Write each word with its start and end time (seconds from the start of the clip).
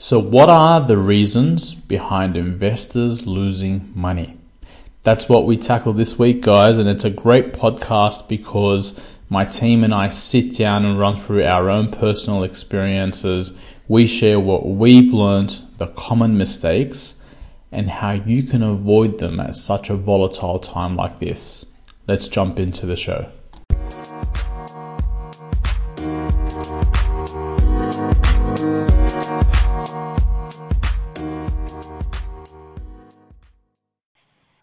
So, 0.00 0.20
what 0.20 0.48
are 0.48 0.80
the 0.80 0.96
reasons 0.96 1.74
behind 1.74 2.36
investors 2.36 3.26
losing 3.26 3.90
money? 3.96 4.38
That's 5.02 5.28
what 5.28 5.44
we 5.44 5.56
tackle 5.56 5.92
this 5.92 6.16
week, 6.16 6.40
guys, 6.40 6.78
and 6.78 6.88
it's 6.88 7.04
a 7.04 7.10
great 7.10 7.52
podcast 7.52 8.28
because 8.28 8.98
my 9.28 9.44
team 9.44 9.82
and 9.82 9.92
I 9.92 10.10
sit 10.10 10.56
down 10.56 10.84
and 10.84 11.00
run 11.00 11.16
through 11.16 11.42
our 11.44 11.68
own 11.68 11.90
personal 11.90 12.44
experiences. 12.44 13.52
We 13.88 14.06
share 14.06 14.38
what 14.38 14.68
we've 14.68 15.12
learned, 15.12 15.62
the 15.78 15.88
common 15.88 16.38
mistakes, 16.38 17.16
and 17.72 17.90
how 17.90 18.12
you 18.12 18.44
can 18.44 18.62
avoid 18.62 19.18
them 19.18 19.40
at 19.40 19.56
such 19.56 19.90
a 19.90 19.96
volatile 19.96 20.60
time 20.60 20.94
like 20.94 21.18
this. 21.18 21.66
Let's 22.06 22.28
jump 22.28 22.60
into 22.60 22.86
the 22.86 22.96
show. 22.96 23.32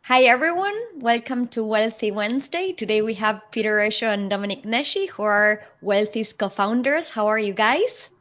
Hi 0.07 0.21
everyone, 0.25 0.75
welcome 0.99 1.47
to 1.47 1.61
Wealthi 1.61 2.13
Wednesday. 2.13 2.73
Today 2.73 3.01
we 3.01 3.15
have 3.15 3.41
Peter 3.49 3.77
Esho 3.77 4.13
and 4.13 4.29
Dominic 4.29 4.61
Neshi, 4.61 5.09
who 5.09 5.23
are 5.23 5.63
Wealthi's 5.81 6.31
co-founders. 6.31 7.09
How 7.09 7.25
are 7.25 7.39
you 7.39 7.55
guys? 7.55 8.11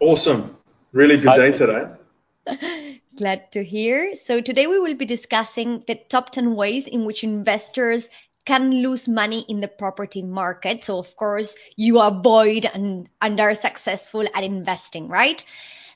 Awesome. 0.00 0.56
Really 0.92 1.18
good 1.18 1.34
day 1.34 1.52
today. 1.52 3.00
Glad 3.18 3.52
to 3.52 3.62
hear. 3.62 4.14
So 4.14 4.40
today 4.40 4.66
we 4.66 4.78
will 4.78 4.94
be 4.94 5.04
discussing 5.04 5.84
the 5.86 5.96
top 6.08 6.30
10 6.30 6.54
ways 6.54 6.88
in 6.88 7.04
which 7.04 7.22
investors 7.22 8.08
can 8.46 8.82
lose 8.82 9.06
money 9.06 9.44
in 9.50 9.60
the 9.60 9.68
property 9.68 10.22
market. 10.22 10.82
So 10.82 10.98
of 10.98 11.14
course 11.16 11.54
you 11.76 12.00
avoid 12.00 12.64
and, 12.64 13.06
and 13.20 13.38
are 13.38 13.54
successful 13.54 14.24
at 14.34 14.44
investing, 14.44 15.08
right? 15.08 15.44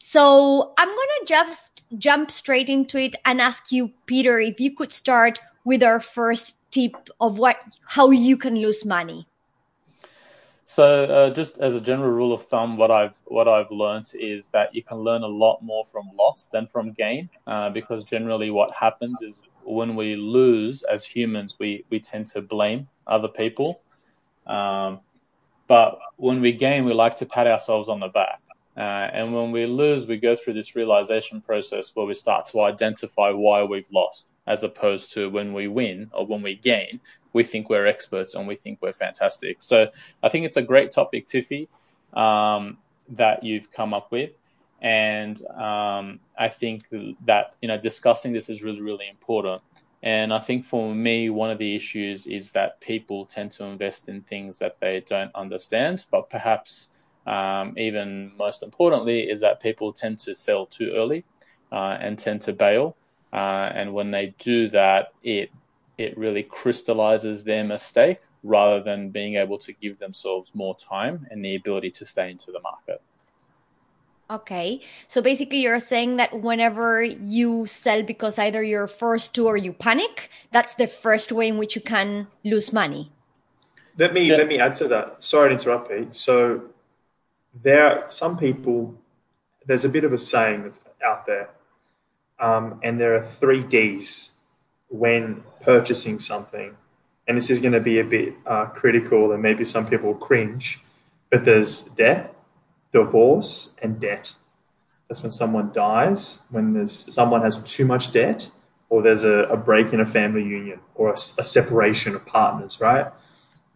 So 0.05 0.75
I'm 0.79 0.89
to 0.89 1.25
just 1.27 1.85
jump 1.97 2.33
straight 2.33 2.69
into 2.69 2.99
it 2.99 3.15
and 3.25 3.41
ask 3.41 3.71
you, 3.71 3.93
Peter, 4.07 4.41
if 4.41 4.59
you 4.59 4.75
could 4.75 4.93
start 4.93 5.39
with 5.65 5.81
our 5.81 6.01
first 6.01 6.57
tip 6.73 7.09
of 7.21 7.39
what 7.39 7.59
how 7.87 8.11
you 8.11 8.37
can 8.37 8.57
lose 8.57 8.85
money. 8.85 9.29
So, 10.65 11.05
uh, 11.05 11.31
just 11.31 11.59
as 11.59 11.77
a 11.77 11.81
general 11.81 12.11
rule 12.11 12.33
of 12.33 12.47
thumb, 12.47 12.77
what 12.77 12.91
I've 12.91 13.15
what 13.27 13.47
I've 13.47 13.71
learned 13.71 14.11
is 14.19 14.49
that 14.49 14.75
you 14.75 14.83
can 14.83 14.99
learn 14.99 15.23
a 15.23 15.29
lot 15.29 15.63
more 15.63 15.85
from 15.87 16.11
loss 16.19 16.49
than 16.53 16.67
from 16.67 16.91
gain, 16.95 17.31
uh, 17.47 17.71
because 17.71 18.03
generally 18.03 18.51
what 18.51 18.73
happens 18.73 19.23
is 19.23 19.37
when 19.63 19.95
we 19.95 20.17
lose 20.17 20.83
as 20.83 21.05
humans, 21.05 21.59
we 21.61 21.85
we 21.91 22.01
tend 22.01 22.27
to 22.35 22.43
blame 22.43 22.89
other 23.07 23.29
people, 23.29 23.83
um, 24.49 24.99
but 25.69 26.01
when 26.17 26.41
we 26.41 26.51
gain, 26.51 26.85
we 26.85 26.93
like 26.93 27.17
to 27.19 27.25
pat 27.25 27.47
ourselves 27.47 27.89
on 27.89 28.01
the 28.01 28.09
back. 28.09 28.42
Uh, 28.77 28.81
and 29.13 29.35
when 29.35 29.53
we 29.53 29.67
lose, 29.67 30.07
we 30.07 30.17
go 30.17 30.35
through 30.35 30.55
this 30.55 30.75
realization 30.75 31.41
process 31.41 31.93
where 31.95 32.07
we 32.07 32.15
start 32.15 32.47
to 32.47 32.63
identify 32.63 33.31
why 33.31 33.63
we've 33.63 33.91
lost, 33.93 34.29
as 34.47 34.63
opposed 34.63 35.13
to 35.13 35.29
when 35.29 35.53
we 35.53 35.69
win 35.69 36.11
or 36.15 36.27
when 36.27 36.43
we 36.43 36.55
gain, 36.55 37.01
we 37.33 37.45
think 37.45 37.69
we're 37.69 37.87
experts 37.87 38.35
and 38.35 38.47
we 38.47 38.57
think 38.57 38.79
we're 38.81 38.93
fantastic. 38.93 39.61
So 39.61 39.89
I 40.23 40.29
think 40.29 40.47
it's 40.47 40.57
a 40.57 40.63
great 40.63 40.91
topic, 40.91 41.27
Tiffy, 41.27 41.69
um, 42.15 42.79
that 43.11 43.43
you've 43.43 43.71
come 43.71 43.93
up 43.93 44.11
with. 44.11 44.31
And 44.81 45.45
um, 45.47 46.19
I 46.37 46.49
think 46.49 46.89
that 47.25 47.55
you 47.63 47.69
know 47.69 47.79
discussing 47.79 48.33
this 48.33 48.49
is 48.49 48.63
really, 48.65 48.81
really 48.81 49.09
important. 49.09 49.63
And 50.03 50.35
I 50.35 50.41
think 50.41 50.65
for 50.65 50.93
me, 50.93 51.31
one 51.31 51.51
of 51.51 51.59
the 51.59 51.77
issues 51.77 52.27
is 52.27 52.51
that 52.53 52.81
people 52.81 53.25
tend 53.25 53.53
to 53.53 53.65
invest 53.65 54.09
in 54.09 54.23
things 54.23 54.59
that 54.59 54.81
they 54.81 55.01
don't 55.07 55.31
understand, 55.37 56.05
but 56.11 56.29
perhaps 56.29 56.89
um, 57.27 57.75
even 57.79 58.33
most 58.37 58.63
importantly, 58.63 59.23
is 59.23 59.41
that 59.41 59.61
people 59.61 59.93
tend 59.93 60.19
to 60.21 60.35
sell 60.35 60.67
too 60.67 60.93
early 60.95 61.25
uh, 61.71 61.97
and 62.01 62.19
tend 62.19 62.43
to 62.43 62.53
bail. 62.53 62.97
Uh, 63.33 63.71
and 63.75 63.95
when 63.95 64.11
they 64.11 64.35
do 64.39 64.69
that, 64.71 65.13
it 65.23 65.51
it 65.99 66.17
really 66.17 66.43
crystallizes 66.43 67.45
their 67.45 67.65
mistake 67.65 68.19
rather 68.43 68.83
than 68.83 69.11
being 69.11 69.37
able 69.37 69.59
to 69.59 69.73
give 69.73 69.99
themselves 69.99 70.51
more 70.55 70.75
time 70.75 71.27
and 71.31 71.45
the 71.45 71.55
ability 71.55 71.91
to 71.91 72.05
stay 72.05 72.31
into 72.31 72.51
the 72.51 72.61
market. 72.61 73.01
Okay. 74.31 74.81
So 75.09 75.21
basically, 75.21 75.59
you're 75.59 75.79
saying 75.79 76.17
that 76.17 76.41
whenever 76.41 77.03
you 77.03 77.67
sell 77.67 78.03
because 78.03 78.39
either 78.39 78.63
you're 78.63 78.87
forced 78.87 79.35
to 79.35 79.47
or 79.47 79.57
you 79.57 79.75
panic, 79.75 80.31
that's 80.51 80.75
the 80.75 80.87
first 80.87 81.33
way 81.33 81.49
in 81.49 81.59
which 81.59 81.77
you 81.77 81.83
can 81.83 82.27
lose 82.45 82.73
money. 82.73 83.13
Let 83.99 84.15
me 84.15 84.35
let 84.35 84.49
me 84.49 84.59
add 84.59 84.75
to 84.77 84.89
that. 84.89 85.23
Sorry 85.23 85.51
to 85.51 85.53
interrupt, 85.53 85.91
Pete. 85.91 86.15
So 86.15 86.63
there 87.61 88.05
some 88.09 88.39
people, 88.39 88.95
there's 89.67 89.85
a 89.85 89.89
bit 89.89 90.05
of 90.05 90.13
a 90.13 90.19
saying 90.19 90.63
that's 90.63 90.81
out 91.05 91.27
there, 91.27 91.51
um, 92.39 92.81
and 92.83 93.01
there 93.01 93.15
are 93.15 93.23
three 93.23 93.63
D's 93.63 94.31
when 94.89 95.43
purchasing 95.63 96.19
something. 96.19 96.77
And 97.29 97.37
this 97.37 97.51
is 97.51 97.61
going 97.61 97.73
to 97.73 97.81
be 97.81 98.01
a 98.01 98.05
bit 98.05 98.35
uh, 98.47 98.67
critical, 98.67 99.33
and 99.33 99.41
maybe 99.41 99.65
some 99.65 99.87
people 99.87 100.15
cringe, 100.15 100.81
but 101.31 101.45
there's 101.45 101.83
death, 101.83 102.35
divorce, 102.93 103.75
and 103.81 104.01
debt. 104.01 104.35
That's 105.09 105.23
when 105.23 105.31
someone 105.31 105.73
dies, 105.73 106.43
when 106.51 106.73
there's 106.73 107.15
someone 107.15 107.43
has 107.43 107.63
too 107.63 107.85
much 107.85 108.13
debt, 108.13 108.51
or 108.89 109.03
there's 109.03 109.25
a, 109.25 109.45
a 109.45 109.57
break 109.57 109.93
in 109.93 110.01
a 110.01 110.07
family 110.07 110.43
union, 110.43 110.81
or 110.95 111.11
a, 111.11 111.13
a 111.13 111.45
separation 111.45 112.15
of 112.15 112.27
partners, 112.27 112.81
right? 112.81 113.07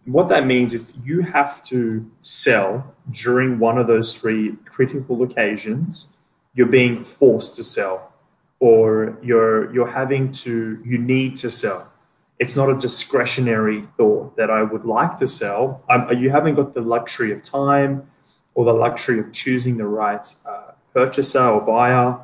What 0.06 0.28
that 0.28 0.46
means 0.46 0.72
if 0.72 0.92
you 1.02 1.20
have 1.20 1.62
to 1.64 2.08
sell 2.20 2.94
during 3.10 3.58
one 3.58 3.76
of 3.78 3.86
those 3.86 4.16
three 4.16 4.56
critical 4.64 5.22
occasions 5.22 6.12
you're 6.54 6.66
being 6.66 7.04
forced 7.04 7.54
to 7.56 7.62
sell 7.62 8.12
or 8.60 9.18
you're 9.22 9.72
you're 9.72 9.90
having 9.90 10.32
to 10.32 10.80
you 10.84 10.98
need 10.98 11.36
to 11.36 11.50
sell. 11.50 11.92
It's 12.38 12.56
not 12.56 12.68
a 12.70 12.74
discretionary 12.74 13.82
thought 13.96 14.36
that 14.36 14.50
i 14.50 14.62
would 14.62 14.84
like 14.84 15.16
to 15.18 15.28
sell. 15.28 15.82
I'm, 15.88 16.18
you 16.18 16.30
haven't 16.30 16.54
got 16.54 16.74
the 16.74 16.80
luxury 16.80 17.32
of 17.32 17.42
time 17.42 18.06
or 18.54 18.64
the 18.64 18.72
luxury 18.72 19.18
of 19.20 19.32
choosing 19.32 19.76
the 19.76 19.86
right 19.86 20.26
uh, 20.46 20.72
purchaser 20.94 21.46
or 21.46 21.60
buyer. 21.60 22.18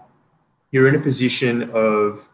You're 0.70 0.88
in 0.88 0.94
a 0.94 1.00
position 1.00 1.70
of 1.74 2.28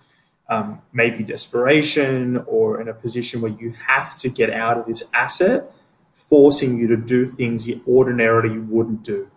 um, 0.48 0.80
maybe 0.92 1.24
desperation 1.24 2.38
or 2.46 2.80
in 2.80 2.88
a 2.88 2.94
position 2.94 3.40
where 3.40 3.52
you 3.52 3.72
have 3.86 4.16
to 4.16 4.28
get 4.28 4.50
out 4.50 4.78
of 4.78 4.86
this 4.86 5.04
asset, 5.12 5.70
forcing 6.12 6.78
you 6.78 6.86
to 6.88 6.96
do 6.96 7.26
things 7.26 7.68
you 7.68 7.80
ordinarily 7.86 8.58
wouldn't 8.58 9.02
do. 9.02 9.30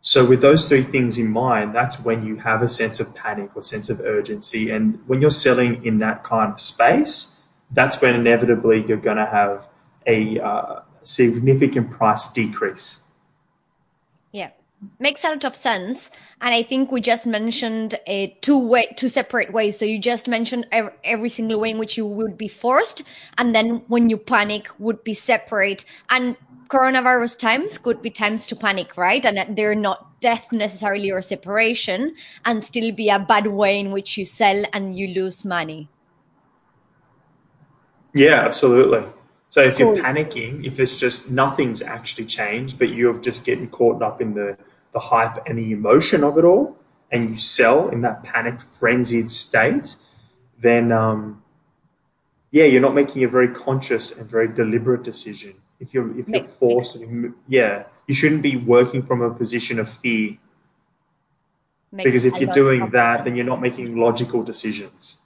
So, 0.00 0.24
with 0.24 0.42
those 0.42 0.68
three 0.68 0.82
things 0.82 1.16
in 1.16 1.28
mind, 1.28 1.74
that's 1.74 1.98
when 2.00 2.26
you 2.26 2.36
have 2.36 2.62
a 2.62 2.68
sense 2.68 3.00
of 3.00 3.14
panic 3.14 3.56
or 3.56 3.62
sense 3.62 3.88
of 3.88 4.00
urgency. 4.00 4.70
And 4.70 4.98
when 5.06 5.22
you're 5.22 5.30
selling 5.30 5.82
in 5.84 5.98
that 6.00 6.22
kind 6.24 6.52
of 6.52 6.60
space, 6.60 7.34
that's 7.70 8.00
when 8.02 8.14
inevitably 8.14 8.84
you're 8.86 8.98
going 8.98 9.16
to 9.16 9.26
have 9.26 9.66
a 10.06 10.38
uh, 10.40 10.80
significant 11.02 11.90
price 11.90 12.30
decrease. 12.30 13.00
Yeah 14.84 14.90
makes 14.98 15.24
a 15.24 15.28
lot 15.28 15.44
of 15.44 15.54
sense 15.54 16.10
and 16.40 16.54
i 16.54 16.62
think 16.62 16.90
we 16.90 17.00
just 17.00 17.26
mentioned 17.26 17.94
a 18.06 18.36
two 18.40 18.58
way 18.58 18.84
two 18.96 19.08
separate 19.08 19.52
ways. 19.52 19.78
So 19.78 19.84
you 19.84 19.98
just 19.98 20.28
mentioned 20.28 20.66
every, 20.72 20.92
every, 21.04 21.28
single 21.28 21.60
way 21.60 21.70
in 21.70 21.78
which 21.78 21.96
you 21.96 22.06
would 22.06 22.36
be 22.36 22.48
forced 22.48 23.02
and 23.38 23.54
then 23.54 23.82
when 23.88 24.10
you 24.10 24.16
panic 24.16 24.68
would 24.78 25.02
be 25.04 25.14
separate. 25.14 25.84
And 26.10 26.36
coronavirus 26.68 27.38
times 27.38 27.78
could 27.78 28.02
be 28.02 28.10
times 28.10 28.46
to 28.48 28.56
panic 28.56 28.96
right? 28.96 29.24
And 29.24 29.56
they're 29.56 29.74
not 29.74 30.20
death 30.20 30.48
necessarily 30.52 31.10
or 31.10 31.22
separation 31.22 32.14
and 32.44 32.64
still 32.64 32.92
be 32.92 33.08
a 33.08 33.18
bad 33.18 33.46
way 33.46 33.78
in 33.78 33.90
which 33.90 34.16
you 34.16 34.24
sell 34.24 34.64
and 34.72 34.96
you 34.98 35.08
lose 35.08 35.44
money. 35.44 35.88
Yeah 38.14 38.40
absolutely. 38.44 39.04
So 39.48 39.62
if 39.62 39.78
you're 39.78 39.94
panicking, 39.94 40.66
if 40.66 40.80
it's 40.80 40.98
just 40.98 41.30
nothing's 41.30 41.80
actually 41.80 42.24
changed, 42.24 42.76
but 42.76 42.88
you're 42.88 43.18
just 43.18 43.44
getting 43.44 43.68
caught 43.68 44.02
up 44.02 44.20
in 44.20 44.34
the 44.34 44.56
the 44.94 45.00
hype 45.00 45.46
and 45.46 45.58
the 45.58 45.72
emotion 45.72 46.24
of 46.24 46.38
it 46.38 46.44
all, 46.44 46.78
and 47.10 47.28
you 47.28 47.36
sell 47.36 47.88
in 47.88 48.00
that 48.00 48.22
panicked, 48.22 48.62
frenzied 48.62 49.28
state, 49.28 49.96
then 50.60 50.90
um, 50.92 51.42
yeah, 52.50 52.64
you're 52.64 52.80
not 52.80 52.94
making 52.94 53.24
a 53.24 53.28
very 53.28 53.48
conscious 53.48 54.16
and 54.16 54.30
very 54.30 54.48
deliberate 54.48 55.02
decision. 55.02 55.54
If 55.80 55.92
you're 55.92 56.18
if 56.18 56.28
you're 56.28 56.44
forced, 56.44 56.94
to, 56.94 57.34
yeah, 57.48 57.84
you 58.06 58.14
shouldn't 58.14 58.42
be 58.42 58.56
working 58.56 59.02
from 59.02 59.20
a 59.22 59.34
position 59.34 59.78
of 59.78 59.90
fear. 59.90 60.38
Makes 61.90 62.04
because 62.04 62.24
if 62.24 62.40
you're 62.40 62.52
doing 62.52 62.90
that, 62.90 63.24
then 63.24 63.36
you're 63.36 63.44
not 63.44 63.60
making 63.60 63.96
logical 63.96 64.42
decisions. 64.42 65.18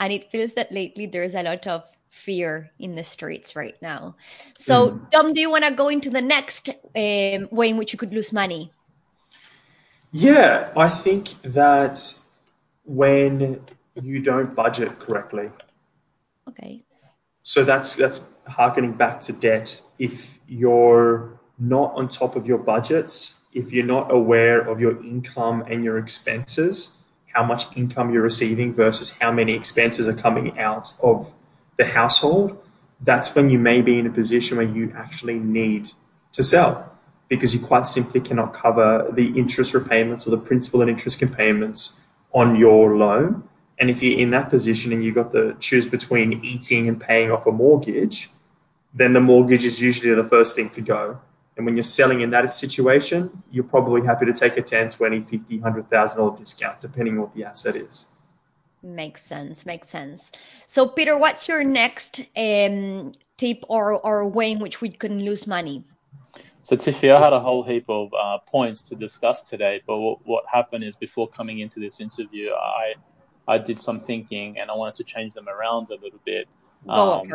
And 0.00 0.12
it 0.12 0.30
feels 0.30 0.54
that 0.54 0.72
lately 0.72 1.06
there's 1.06 1.34
a 1.34 1.42
lot 1.42 1.66
of 1.66 1.84
fear 2.10 2.70
in 2.78 2.94
the 2.94 3.02
streets 3.02 3.56
right 3.56 3.76
now. 3.82 4.16
So, 4.58 4.90
mm. 4.90 5.10
Dom, 5.10 5.32
do 5.32 5.40
you 5.40 5.50
want 5.50 5.64
to 5.64 5.74
go 5.74 5.88
into 5.88 6.10
the 6.10 6.22
next 6.22 6.68
um, 6.68 7.48
way 7.50 7.68
in 7.68 7.76
which 7.76 7.92
you 7.92 7.98
could 7.98 8.12
lose 8.12 8.32
money? 8.32 8.70
Yeah, 10.16 10.70
I 10.76 10.90
think 10.90 11.42
that 11.42 11.98
when 12.84 13.60
you 14.00 14.20
don't 14.20 14.54
budget 14.54 15.00
correctly. 15.00 15.50
Okay. 16.48 16.84
So 17.42 17.64
that's 17.64 17.96
that's 17.96 18.20
harkening 18.46 18.92
back 18.92 19.18
to 19.22 19.32
debt. 19.32 19.80
If 19.98 20.38
you're 20.46 21.40
not 21.58 21.94
on 21.96 22.08
top 22.08 22.36
of 22.36 22.46
your 22.46 22.58
budgets, 22.58 23.40
if 23.52 23.72
you're 23.72 23.86
not 23.86 24.12
aware 24.14 24.60
of 24.60 24.78
your 24.80 25.02
income 25.02 25.64
and 25.68 25.82
your 25.82 25.98
expenses, 25.98 26.94
how 27.32 27.42
much 27.42 27.76
income 27.76 28.12
you're 28.12 28.22
receiving 28.22 28.72
versus 28.72 29.18
how 29.20 29.32
many 29.32 29.54
expenses 29.54 30.08
are 30.08 30.14
coming 30.14 30.56
out 30.60 30.94
of 31.02 31.34
the 31.76 31.86
household, 31.86 32.56
that's 33.00 33.34
when 33.34 33.50
you 33.50 33.58
may 33.58 33.80
be 33.80 33.98
in 33.98 34.06
a 34.06 34.10
position 34.10 34.58
where 34.58 34.68
you 34.68 34.94
actually 34.96 35.40
need 35.40 35.90
to 36.30 36.44
sell 36.44 36.93
because 37.28 37.54
you 37.54 37.60
quite 37.60 37.86
simply 37.86 38.20
cannot 38.20 38.52
cover 38.52 39.10
the 39.12 39.36
interest 39.38 39.74
repayments 39.74 40.26
or 40.26 40.30
the 40.30 40.38
principal 40.38 40.80
and 40.80 40.90
interest 40.90 41.20
payments 41.32 41.98
on 42.32 42.56
your 42.56 42.96
loan. 42.96 43.48
And 43.78 43.90
if 43.90 44.02
you're 44.02 44.18
in 44.18 44.30
that 44.30 44.50
position 44.50 44.92
and 44.92 45.02
you've 45.02 45.14
got 45.14 45.32
to 45.32 45.56
choose 45.58 45.86
between 45.86 46.44
eating 46.44 46.88
and 46.88 47.00
paying 47.00 47.30
off 47.30 47.46
a 47.46 47.52
mortgage, 47.52 48.30
then 48.92 49.12
the 49.12 49.20
mortgage 49.20 49.64
is 49.64 49.80
usually 49.80 50.14
the 50.14 50.24
first 50.24 50.54
thing 50.54 50.70
to 50.70 50.80
go. 50.80 51.18
And 51.56 51.64
when 51.66 51.76
you're 51.76 51.84
selling 51.84 52.20
in 52.20 52.30
that 52.30 52.50
situation, 52.50 53.42
you're 53.50 53.64
probably 53.64 54.02
happy 54.02 54.26
to 54.26 54.32
take 54.32 54.56
a 54.56 54.62
10, 54.62 54.90
20, 54.90 55.20
50, 55.22 55.58
$100,000 55.58 56.38
discount, 56.38 56.80
depending 56.80 57.14
on 57.14 57.22
what 57.22 57.34
the 57.34 57.44
asset 57.44 57.76
is. 57.76 58.06
Makes 58.82 59.22
sense. 59.22 59.64
Makes 59.64 59.88
sense. 59.88 60.30
So, 60.66 60.88
Peter, 60.88 61.16
what's 61.16 61.48
your 61.48 61.64
next 61.64 62.20
um, 62.36 63.12
tip 63.36 63.64
or, 63.68 63.94
or 63.94 64.26
way 64.28 64.50
in 64.50 64.58
which 64.58 64.80
we 64.80 64.90
can 64.90 65.24
lose 65.24 65.46
money? 65.46 65.84
So, 66.64 66.76
Tiffy, 66.76 67.14
I 67.14 67.20
had 67.20 67.34
a 67.34 67.40
whole 67.40 67.62
heap 67.62 67.84
of 67.90 68.12
uh, 68.14 68.38
points 68.38 68.80
to 68.84 68.94
discuss 68.94 69.42
today, 69.42 69.82
but 69.86 69.98
what, 69.98 70.26
what 70.26 70.44
happened 70.50 70.82
is 70.82 70.96
before 70.96 71.28
coming 71.28 71.58
into 71.58 71.78
this 71.78 72.00
interview, 72.00 72.52
I 72.52 72.94
I 73.46 73.58
did 73.58 73.78
some 73.78 74.00
thinking 74.00 74.58
and 74.58 74.70
I 74.70 74.74
wanted 74.74 74.94
to 74.94 75.04
change 75.04 75.34
them 75.34 75.46
around 75.46 75.90
a 75.90 75.96
little 75.96 76.20
bit. 76.24 76.48
Um, 76.88 77.30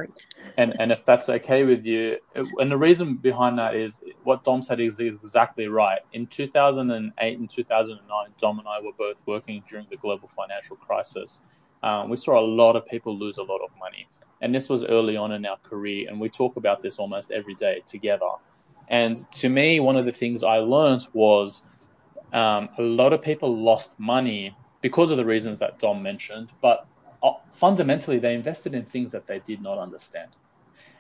and 0.58 0.76
and 0.80 0.92
if 0.92 1.06
that's 1.06 1.30
okay 1.30 1.64
with 1.64 1.86
you, 1.86 2.18
and 2.36 2.72
the 2.72 2.78
reason 2.78 3.18
behind 3.18 3.60
that 3.60 3.76
is 3.76 4.02
what 4.24 4.44
Dom 4.44 4.64
said 4.64 4.80
is, 4.80 5.00
is 5.00 5.16
exactly 5.16 5.68
right. 5.68 6.00
In 6.14 6.26
2008 6.26 7.40
and 7.40 7.50
2009, 7.50 8.28
Dom 8.40 8.60
and 8.60 8.68
I 8.68 8.80
were 8.80 8.94
both 8.98 9.22
working 9.28 9.64
during 9.70 9.86
the 9.92 9.98
global 9.98 10.28
financial 10.28 10.76
crisis. 10.76 11.40
Um, 11.84 12.10
we 12.10 12.18
saw 12.18 12.40
a 12.40 12.46
lot 12.46 12.76
of 12.76 12.86
people 12.88 13.16
lose 13.16 13.38
a 13.38 13.44
lot 13.44 13.62
of 13.64 13.70
money, 13.80 14.08
and 14.42 14.54
this 14.54 14.70
was 14.70 14.84
early 14.84 15.18
on 15.18 15.32
in 15.32 15.46
our 15.46 15.58
career. 15.58 16.08
And 16.10 16.20
we 16.20 16.30
talk 16.30 16.56
about 16.56 16.82
this 16.82 16.98
almost 16.98 17.30
every 17.32 17.56
day 17.56 17.82
together. 17.86 18.30
And 18.90 19.18
to 19.34 19.50
me, 19.50 19.80
one 19.80 19.96
of 19.96 20.06
the 20.06 20.12
things 20.12 20.44
I 20.44 20.58
learned 20.58 21.08
was 21.14 21.64
um, 22.34 22.70
a 22.78 22.82
lot 22.82 23.14
of 23.14 23.22
people 23.22 23.56
lost 23.56 23.94
money 24.00 24.56
because 24.82 25.12
of 25.12 25.18
the 25.18 25.26
reasons 25.26 25.60
that 25.60 25.80
Dom 25.80 26.02
mentioned, 26.02 26.52
but 26.62 26.88
uh, 27.22 27.34
fundamentally, 27.52 28.18
they 28.18 28.34
invested 28.34 28.74
in 28.74 28.86
things 28.86 29.12
that 29.12 29.28
they 29.28 29.40
did 29.40 29.62
not 29.62 29.78
understand. 29.78 30.32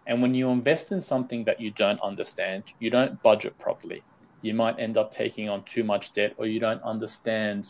And 0.06 0.22
when 0.22 0.34
you 0.36 0.50
invest 0.50 0.92
in 0.92 1.02
something 1.02 1.46
that 1.46 1.62
you 1.62 1.72
don't 1.72 2.02
understand, 2.02 2.64
you 2.80 2.90
don't 2.90 3.22
budget 3.24 3.58
properly. 3.58 4.04
You 4.42 4.54
might 4.54 4.80
end 4.80 4.98
up 4.98 5.12
taking 5.12 5.50
on 5.50 5.64
too 5.64 5.84
much 5.84 6.14
debt, 6.14 6.34
or 6.38 6.46
you 6.46 6.60
don't 6.60 6.82
understand 6.84 7.70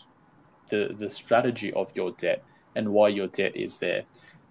the, 0.69 0.95
the 0.97 1.09
strategy 1.09 1.71
of 1.73 1.91
your 1.95 2.11
debt 2.11 2.43
and 2.75 2.89
why 2.89 3.09
your 3.09 3.27
debt 3.27 3.55
is 3.55 3.77
there. 3.77 4.03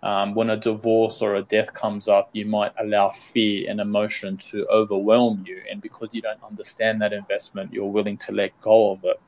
Um, 0.02 0.34
when 0.34 0.50
a 0.50 0.56
divorce 0.56 1.22
or 1.22 1.34
a 1.34 1.42
death 1.42 1.74
comes 1.74 2.08
up, 2.08 2.30
you 2.32 2.46
might 2.46 2.72
allow 2.78 3.10
fear 3.10 3.68
and 3.68 3.80
emotion 3.80 4.36
to 4.50 4.66
overwhelm 4.68 5.44
you. 5.46 5.60
And 5.70 5.80
because 5.80 6.14
you 6.14 6.22
don't 6.22 6.42
understand 6.42 7.02
that 7.02 7.12
investment, 7.12 7.72
you're 7.72 7.86
willing 7.86 8.16
to 8.18 8.32
let 8.32 8.58
go 8.60 8.92
of 8.92 9.04
it. 9.04 9.20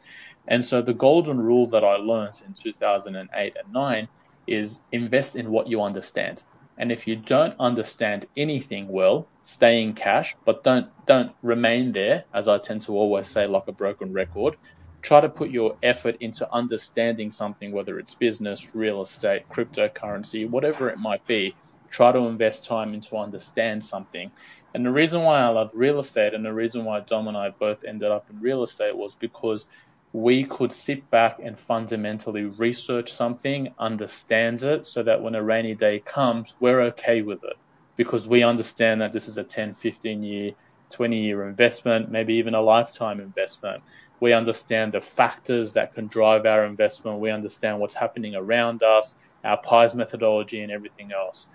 And 0.46 0.64
so 0.64 0.80
the 0.80 0.94
golden 0.94 1.40
rule 1.40 1.66
that 1.66 1.84
I 1.84 1.96
learned 1.96 2.38
in 2.46 2.54
2008 2.54 3.56
and 3.56 3.72
9 3.72 4.08
is 4.46 4.80
invest 4.92 5.36
in 5.36 5.50
what 5.50 5.68
you 5.68 5.82
understand. 5.82 6.42
And 6.78 6.90
if 6.90 7.06
you 7.06 7.14
don't 7.14 7.54
understand 7.60 8.26
anything 8.36 8.88
well, 8.88 9.28
stay 9.42 9.82
in 9.82 9.92
cash, 9.92 10.34
but 10.46 10.64
don't 10.64 10.88
don't 11.04 11.32
remain 11.42 11.92
there, 11.92 12.24
as 12.32 12.48
I 12.48 12.58
tend 12.58 12.82
to 12.82 12.96
always 12.96 13.26
say, 13.28 13.46
like 13.46 13.68
a 13.68 13.72
broken 13.72 14.12
record. 14.12 14.56
Try 15.02 15.20
to 15.20 15.28
put 15.28 15.50
your 15.50 15.76
effort 15.82 16.16
into 16.20 16.50
understanding 16.52 17.30
something, 17.30 17.72
whether 17.72 17.98
it's 17.98 18.14
business, 18.14 18.74
real 18.74 19.02
estate, 19.02 19.48
cryptocurrency, 19.48 20.48
whatever 20.48 20.88
it 20.90 20.98
might 20.98 21.26
be. 21.26 21.54
Try 21.90 22.12
to 22.12 22.18
invest 22.20 22.64
time 22.64 22.94
into 22.94 23.16
understand 23.16 23.84
something. 23.84 24.30
And 24.74 24.86
the 24.86 24.90
reason 24.90 25.22
why 25.22 25.40
I 25.40 25.48
love 25.48 25.72
real 25.74 25.98
estate 25.98 26.34
and 26.34 26.44
the 26.44 26.52
reason 26.52 26.84
why 26.84 27.00
Dom 27.00 27.28
and 27.28 27.36
I 27.36 27.50
both 27.50 27.82
ended 27.84 28.10
up 28.10 28.26
in 28.30 28.40
real 28.40 28.62
estate 28.62 28.96
was 28.96 29.14
because 29.14 29.66
we 30.12 30.44
could 30.44 30.72
sit 30.72 31.08
back 31.10 31.38
and 31.42 31.58
fundamentally 31.58 32.44
research 32.44 33.12
something, 33.12 33.72
understand 33.78 34.62
it, 34.62 34.86
so 34.86 35.02
that 35.02 35.22
when 35.22 35.34
a 35.34 35.42
rainy 35.42 35.74
day 35.74 36.00
comes, 36.00 36.54
we're 36.60 36.80
okay 36.80 37.22
with 37.22 37.44
it 37.44 37.56
because 37.96 38.26
we 38.26 38.42
understand 38.42 39.00
that 39.00 39.12
this 39.12 39.28
is 39.28 39.36
a 39.38 39.44
10, 39.44 39.74
15 39.74 40.22
year, 40.22 40.52
20 40.90 41.22
year 41.22 41.48
investment, 41.48 42.10
maybe 42.10 42.34
even 42.34 42.54
a 42.54 42.60
lifetime 42.60 43.20
investment. 43.20 43.82
We 44.20 44.32
understand 44.32 44.92
the 44.92 45.00
factors 45.00 45.72
that 45.72 45.94
can 45.94 46.06
drive 46.06 46.46
our 46.46 46.64
investment. 46.64 47.18
We 47.18 47.30
understand 47.30 47.80
what's 47.80 47.94
happening 47.94 48.34
around 48.34 48.82
us, 48.82 49.14
our 49.42 49.56
PIES 49.56 49.94
methodology, 49.94 50.60
and 50.60 50.70
everything 50.70 51.10
else. 51.12 51.48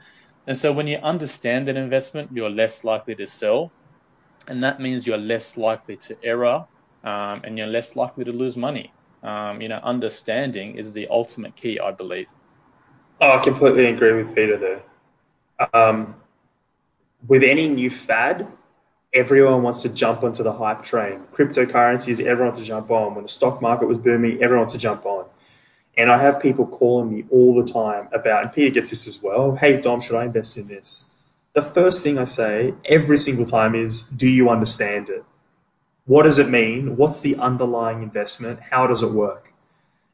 And 0.47 0.57
so 0.57 0.71
when 0.71 0.87
you 0.87 0.97
understand 0.97 1.69
an 1.69 1.77
investment, 1.77 2.31
you're 2.33 2.49
less 2.49 2.83
likely 2.83 3.15
to 3.15 3.27
sell. 3.27 3.71
And 4.47 4.63
that 4.63 4.79
means 4.79 5.07
you're 5.07 5.17
less 5.17 5.57
likely 5.57 5.95
to 5.97 6.17
error 6.23 6.65
um, 7.03 7.41
and 7.43 7.57
you're 7.57 7.67
less 7.67 7.95
likely 7.95 8.25
to 8.25 8.31
lose 8.31 8.57
money. 8.57 8.91
Um, 9.23 9.61
you 9.61 9.69
know, 9.69 9.79
understanding 9.83 10.75
is 10.77 10.93
the 10.93 11.07
ultimate 11.07 11.55
key, 11.55 11.79
I 11.79 11.91
believe. 11.91 12.27
Oh, 13.21 13.37
I 13.37 13.39
completely 13.39 13.85
agree 13.87 14.23
with 14.23 14.35
Peter 14.35 14.57
there. 14.57 15.69
Um, 15.73 16.15
with 17.27 17.43
any 17.43 17.67
new 17.67 17.89
fad, 17.89 18.47
everyone 19.15 19.63
wants 19.63 19.81
to 19.81 19.89
jump 19.89 20.23
onto 20.23 20.43
the 20.43 20.51
hype 20.51 20.83
train. 20.83 21.21
Cryptocurrencies, 21.33 22.19
everyone 22.19 22.47
wants 22.47 22.59
to 22.59 22.65
jump 22.65 22.91
on. 22.91 23.15
When 23.15 23.23
the 23.23 23.29
stock 23.29 23.61
market 23.61 23.87
was 23.87 23.97
booming, 23.97 24.43
everyone 24.43 24.59
wants 24.59 24.73
to 24.73 24.79
jump 24.79 25.05
on. 25.05 25.25
And 25.97 26.11
I 26.11 26.17
have 26.17 26.41
people 26.41 26.67
calling 26.67 27.09
me 27.09 27.23
all 27.31 27.55
the 27.55 27.71
time 27.71 28.09
about, 28.11 28.43
and 28.43 28.51
Peter 28.51 28.69
gets 28.71 28.89
this 28.89 29.07
as 29.07 29.23
well. 29.23 29.55
Hey, 29.55 29.79
Dom, 29.79 30.01
should 30.01 30.17
I 30.17 30.25
invest 30.25 30.57
in 30.57 30.67
this? 30.67 31.09
The 31.53 31.61
first 31.61 32.03
thing 32.03 32.19
I 32.19 32.25
say 32.25 32.73
every 32.83 33.17
single 33.17 33.45
time 33.45 33.73
is, 33.73 34.03
do 34.03 34.27
you 34.27 34.49
understand 34.49 35.07
it? 35.07 35.23
What 36.05 36.23
does 36.23 36.37
it 36.37 36.49
mean? 36.49 36.97
What's 36.97 37.21
the 37.21 37.37
underlying 37.37 38.03
investment? 38.03 38.59
How 38.59 38.85
does 38.85 39.01
it 39.01 39.11
work? 39.11 39.53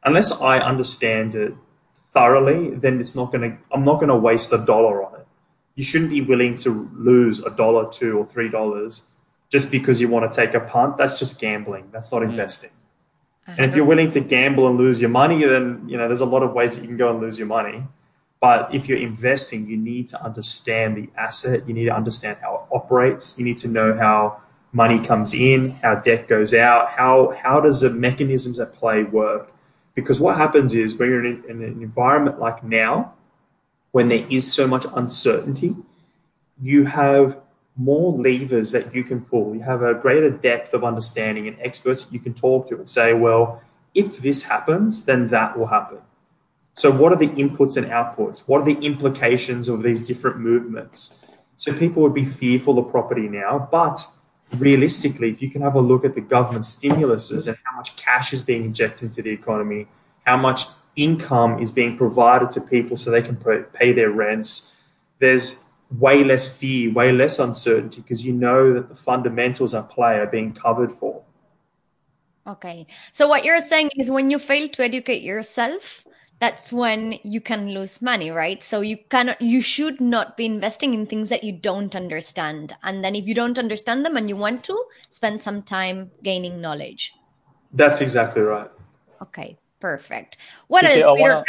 Unless 0.03 0.39
I 0.39 0.59
understand 0.59 1.33
it 1.33 1.53
thoroughly, 1.95 2.69
then 2.69 3.00
it's 3.00 3.15
not 3.15 3.31
going 3.31 3.50
to, 3.50 3.57
I'm 3.71 3.83
not 3.83 3.95
going 3.95 4.09
to 4.09 4.15
waste 4.15 4.53
a 4.53 4.59
dollar 4.59 5.03
on. 5.03 5.11
You 5.75 5.83
shouldn't 5.83 6.09
be 6.12 6.21
willing 6.21 6.56
to 6.57 6.89
lose 6.95 7.39
a 7.39 7.50
dollar, 7.50 7.89
two 7.89 8.18
or 8.18 8.25
three 8.25 8.50
dollars 8.50 9.03
just 9.50 9.71
because 9.71 10.00
you 10.00 10.07
want 10.07 10.31
to 10.31 10.35
take 10.35 10.53
a 10.53 10.59
punt. 10.59 10.97
That's 10.97 11.19
just 11.19 11.39
gambling. 11.39 11.89
That's 11.91 12.12
not 12.12 12.21
mm. 12.21 12.29
investing. 12.29 12.71
And 13.47 13.65
if 13.65 13.75
you're 13.75 13.85
willing 13.85 14.09
to 14.12 14.21
gamble 14.21 14.68
and 14.68 14.77
lose 14.77 15.01
your 15.01 15.09
money, 15.09 15.44
then, 15.44 15.83
you 15.88 15.97
know, 15.97 16.07
there's 16.07 16.22
a 16.22 16.25
lot 16.25 16.43
of 16.43 16.53
ways 16.53 16.75
that 16.75 16.84
you 16.84 16.88
can 16.88 16.96
go 16.96 17.10
and 17.10 17.19
lose 17.19 17.38
your 17.38 17.48
money. 17.48 17.84
But 18.39 18.74
if 18.74 18.88
you're 18.88 18.98
investing, 18.98 19.67
you 19.67 19.77
need 19.77 20.07
to 20.07 20.24
understand 20.24 20.96
the 20.96 21.10
asset. 21.19 21.67
You 21.67 21.74
need 21.74 21.86
to 21.86 21.96
understand 21.96 22.38
how 22.41 22.55
it 22.55 22.75
operates. 22.75 23.38
You 23.38 23.43
need 23.43 23.57
to 23.60 23.67
know 23.67 23.93
how 23.98 24.41
money 24.74 25.00
comes 25.00 25.34
in, 25.34 25.72
how 25.81 25.96
debt 25.96 26.27
goes 26.27 26.53
out, 26.53 26.89
how 26.89 27.36
how 27.43 27.60
does 27.60 27.81
the 27.81 27.89
mechanisms 27.89 28.60
at 28.60 28.74
play 28.74 29.03
work? 29.03 29.51
Because 29.96 30.19
what 30.19 30.38
happens 30.38 30.74
is 30.74 30.98
when 30.98 31.10
you're 31.10 31.25
in, 31.25 31.43
in 31.50 31.62
an 31.62 31.81
environment 31.81 32.39
like 32.39 32.63
now, 32.63 33.13
when 33.91 34.07
there 34.07 34.25
is 34.29 34.51
so 34.51 34.67
much 34.67 34.86
uncertainty, 34.95 35.75
you 36.62 36.86
have 36.86 37.38
more 37.77 38.13
levers 38.17 38.71
that 38.71 38.93
you 38.93 39.03
can 39.03 39.21
pull. 39.21 39.55
You 39.55 39.62
have 39.62 39.81
a 39.81 39.93
greater 39.93 40.29
depth 40.29 40.74
of 40.74 40.83
understanding 40.83 41.48
and 41.48 41.57
experts 41.60 42.07
you 42.12 42.19
can 42.19 42.33
talk 42.33 42.67
to 42.69 42.75
and 42.75 42.88
say, 42.88 43.13
well, 43.13 43.62
if 43.93 44.17
this 44.19 44.43
happens, 44.43 45.05
then 45.05 45.27
that 45.27 45.57
will 45.57 45.67
happen. 45.67 45.98
So, 46.74 46.89
what 46.89 47.12
are 47.12 47.17
the 47.17 47.27
inputs 47.27 47.75
and 47.75 47.88
outputs? 47.88 48.39
What 48.48 48.62
are 48.62 48.65
the 48.65 48.79
implications 48.86 49.67
of 49.67 49.83
these 49.83 50.07
different 50.07 50.39
movements? 50.39 51.25
So, 51.57 51.74
people 51.74 52.01
would 52.01 52.13
be 52.13 52.24
fearful 52.24 52.79
of 52.79 52.89
property 52.89 53.27
now, 53.27 53.67
but 53.71 54.07
realistically, 54.57 55.31
if 55.31 55.41
you 55.41 55.50
can 55.50 55.62
have 55.62 55.75
a 55.75 55.81
look 55.81 56.05
at 56.05 56.15
the 56.15 56.21
government 56.21 56.63
stimuluses 56.63 57.48
and 57.48 57.57
how 57.65 57.75
much 57.75 57.95
cash 57.98 58.31
is 58.31 58.41
being 58.41 58.63
injected 58.63 59.10
into 59.10 59.21
the 59.21 59.31
economy, 59.31 59.88
how 60.25 60.38
much 60.38 60.63
income 60.95 61.62
is 61.62 61.71
being 61.71 61.98
provided 61.98 62.50
to 62.51 62.62
people 62.62 62.98
so 62.98 63.12
they 63.12 63.21
can 63.21 63.38
pay 63.74 63.93
their 63.93 64.12
rents, 64.12 64.75
there's 65.19 65.63
way 66.00 66.24
less 66.24 66.55
fear, 66.55 66.91
way 66.91 67.12
less 67.12 67.39
uncertainty 67.39 68.01
because 68.01 68.25
you 68.25 68.33
know 68.33 68.74
that 68.74 68.89
the 68.89 68.95
fundamentals 68.95 69.74
at 69.74 69.89
play 69.89 70.17
are 70.17 70.27
being 70.27 70.53
covered 70.53 70.91
for. 70.91 71.24
Okay. 72.48 72.88
So, 73.13 73.27
what 73.27 73.45
you're 73.45 73.62
saying 73.62 73.91
is 73.98 74.10
when 74.10 74.31
you 74.31 74.39
fail 74.39 74.67
to 74.69 74.83
educate 74.83 75.21
yourself, 75.21 76.03
that's 76.39 76.74
when 76.74 77.19
you 77.24 77.39
can 77.39 77.69
lose 77.69 78.01
money 78.01 78.31
right? 78.31 78.63
So 78.63 78.81
you 78.81 78.98
cannot 79.10 79.39
you 79.39 79.62
should 79.62 80.01
not 80.01 80.38
be 80.38 80.48
investing 80.48 80.95
in 80.95 81.05
things 81.05 81.29
that 81.29 81.43
you 81.43 81.51
don't 81.51 81.95
understand. 81.95 82.75
And 82.81 83.03
then 83.03 83.15
if 83.15 83.27
you 83.27 83.36
don't 83.36 83.60
understand 83.60 84.03
them 84.03 84.17
and 84.17 84.27
you 84.27 84.36
want 84.36 84.63
to 84.63 84.86
spend 85.10 85.39
some 85.39 85.62
time 85.62 86.10
gaining 86.24 86.60
knowledge. 86.60 87.13
That's 87.74 88.01
exactly 88.01 88.41
right. 88.41 88.71
Okay 89.21 89.60
perfect 89.81 90.38
what 90.67 90.85
else 90.85 91.19
wanna, 91.19 91.43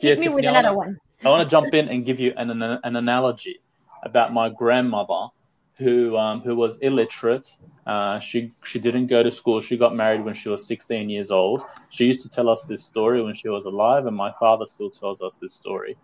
hit 0.00 0.18
me 0.18 0.28
with 0.28 0.44
another 0.44 0.70
I 0.70 0.72
wanna, 0.72 0.90
one 0.90 0.98
i 1.24 1.28
want 1.28 1.44
to 1.44 1.50
jump 1.50 1.72
in 1.74 1.88
and 1.88 2.04
give 2.04 2.18
you 2.18 2.32
an, 2.36 2.50
an, 2.50 2.62
an 2.62 2.96
analogy 2.96 3.60
about 4.02 4.32
my 4.32 4.48
grandmother 4.48 5.28
who 5.78 6.16
um, 6.16 6.40
who 6.40 6.54
was 6.54 6.76
illiterate. 6.78 7.56
Uh, 7.86 8.18
she 8.18 8.50
she 8.64 8.78
didn't 8.78 9.08
go 9.08 9.22
to 9.22 9.30
school. 9.30 9.60
She 9.60 9.76
got 9.76 9.94
married 9.94 10.24
when 10.24 10.34
she 10.34 10.48
was 10.48 10.66
16 10.66 11.10
years 11.10 11.30
old. 11.30 11.64
She 11.88 12.06
used 12.06 12.20
to 12.22 12.28
tell 12.28 12.48
us 12.48 12.62
this 12.62 12.84
story 12.84 13.22
when 13.22 13.34
she 13.34 13.48
was 13.48 13.64
alive, 13.64 14.06
and 14.06 14.16
my 14.16 14.32
father 14.32 14.66
still 14.66 14.90
tells 14.90 15.20
us 15.20 15.36
this 15.36 15.52
story. 15.52 15.96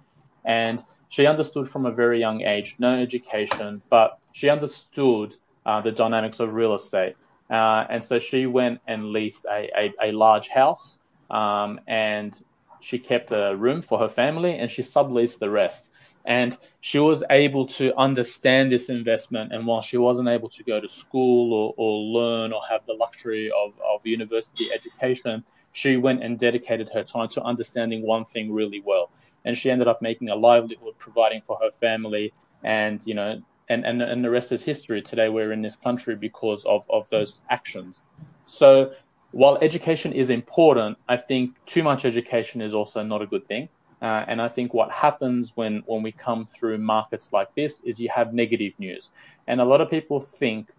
And 0.44 0.82
she 1.08 1.26
understood 1.26 1.68
from 1.68 1.86
a 1.86 1.92
very 1.92 2.18
young 2.18 2.42
age, 2.42 2.76
no 2.78 2.98
education, 2.98 3.82
but 3.90 4.18
she 4.32 4.48
understood 4.48 5.36
uh, 5.66 5.80
the 5.80 5.92
dynamics 5.92 6.40
of 6.40 6.54
real 6.54 6.74
estate. 6.74 7.16
Uh, 7.50 7.84
and 7.90 8.02
so 8.02 8.18
she 8.18 8.46
went 8.46 8.80
and 8.86 9.10
leased 9.12 9.44
a, 9.46 9.68
a, 9.76 10.10
a 10.10 10.12
large 10.12 10.48
house 10.48 10.99
um, 11.30 11.80
and 11.86 12.40
she 12.80 12.98
kept 12.98 13.30
a 13.30 13.54
room 13.56 13.82
for 13.82 13.98
her 13.98 14.08
family 14.08 14.56
and 14.56 14.70
she 14.70 14.82
subleased 14.82 15.38
the 15.38 15.50
rest. 15.50 15.90
And 16.24 16.56
she 16.80 16.98
was 16.98 17.24
able 17.30 17.66
to 17.66 17.96
understand 17.96 18.70
this 18.70 18.90
investment. 18.90 19.52
And 19.52 19.66
while 19.66 19.80
she 19.80 19.96
wasn't 19.96 20.28
able 20.28 20.50
to 20.50 20.62
go 20.62 20.78
to 20.80 20.88
school 20.88 21.54
or, 21.54 21.74
or 21.76 21.98
learn 21.98 22.52
or 22.52 22.60
have 22.68 22.82
the 22.86 22.92
luxury 22.92 23.50
of, 23.50 23.72
of 23.80 24.04
university 24.04 24.66
education, 24.72 25.44
she 25.72 25.96
went 25.96 26.22
and 26.22 26.38
dedicated 26.38 26.90
her 26.92 27.04
time 27.04 27.28
to 27.30 27.42
understanding 27.42 28.02
one 28.02 28.24
thing 28.24 28.52
really 28.52 28.82
well. 28.84 29.10
And 29.44 29.56
she 29.56 29.70
ended 29.70 29.88
up 29.88 30.02
making 30.02 30.28
a 30.28 30.36
livelihood, 30.36 30.94
providing 30.98 31.42
for 31.46 31.58
her 31.62 31.70
family, 31.80 32.34
and 32.62 33.04
you 33.06 33.14
know, 33.14 33.40
and, 33.70 33.86
and, 33.86 34.02
and 34.02 34.22
the 34.22 34.30
rest 34.30 34.52
is 34.52 34.64
history. 34.64 35.00
Today 35.00 35.28
we're 35.30 35.52
in 35.52 35.62
this 35.62 35.76
country 35.76 36.16
because 36.16 36.66
of, 36.66 36.84
of 36.90 37.08
those 37.08 37.40
actions. 37.48 38.02
So 38.44 38.92
while 39.32 39.58
education 39.62 40.12
is 40.12 40.30
important, 40.30 40.98
I 41.08 41.16
think 41.16 41.54
too 41.66 41.82
much 41.82 42.04
education 42.04 42.60
is 42.60 42.74
also 42.74 43.02
not 43.02 43.22
a 43.22 43.26
good 43.26 43.46
thing. 43.46 43.68
Uh, 44.02 44.24
and 44.26 44.40
I 44.40 44.48
think 44.48 44.72
what 44.72 44.90
happens 44.90 45.52
when, 45.56 45.82
when 45.86 46.02
we 46.02 46.10
come 46.10 46.46
through 46.46 46.78
markets 46.78 47.32
like 47.32 47.54
this 47.54 47.80
is 47.84 48.00
you 48.00 48.08
have 48.14 48.32
negative 48.32 48.72
news. 48.78 49.10
And 49.46 49.60
a 49.60 49.64
lot 49.64 49.80
of 49.80 49.90
people 49.90 50.20
think 50.20 50.70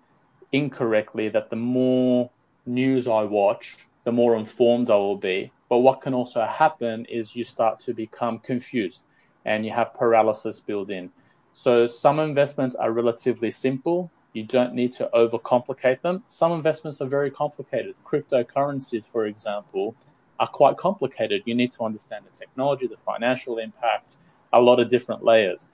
incorrectly 0.52 1.30
that 1.30 1.50
the 1.50 1.56
more 1.56 2.32
news 2.66 3.08
I 3.08 3.24
watch, 3.24 3.78
the 4.04 4.12
more 4.12 4.36
informed 4.36 4.90
I 4.90 4.96
will 4.96 5.18
be. 5.18 5.52
But 5.70 5.80
what 5.80 6.02
can 6.02 6.14
also 6.14 6.46
happen 6.46 7.06
is 7.06 7.36
you 7.36 7.44
start 7.44 7.80
to 7.82 7.94
become 7.94 8.40
confused 8.40 9.06
and 9.46 9.66
you 9.66 9.72
have 9.72 9.94
paralysis 9.94 10.60
built 10.60 10.90
in. 10.90 11.12
So 11.54 11.88
some 11.88 12.20
investments 12.20 12.76
are 12.76 12.92
relatively 12.92 13.52
simple 13.52 14.12
you 14.34 14.44
don't 14.44 14.74
need 14.74 14.94
to 14.94 15.10
overcomplicate 15.14 16.02
them. 16.02 16.24
Some 16.28 16.52
investments 16.52 17.02
are 17.02 17.08
very 17.08 17.32
complicated. 17.32 17.96
Cryptocurrencies, 18.06 19.10
for 19.10 19.26
example, 19.26 19.96
are 20.40 20.48
quite 20.48 20.78
complicated. 20.78 21.44
You 21.46 21.56
need 21.56 21.72
to 21.72 21.84
understand 21.84 22.26
the 22.30 22.36
technology, 22.38 22.88
the 22.88 22.98
financial 22.98 23.58
impact, 23.58 24.18
a 24.54 24.62
lot 24.62 24.80
of 24.80 24.90
different 24.90 25.24
layers. 25.24 25.68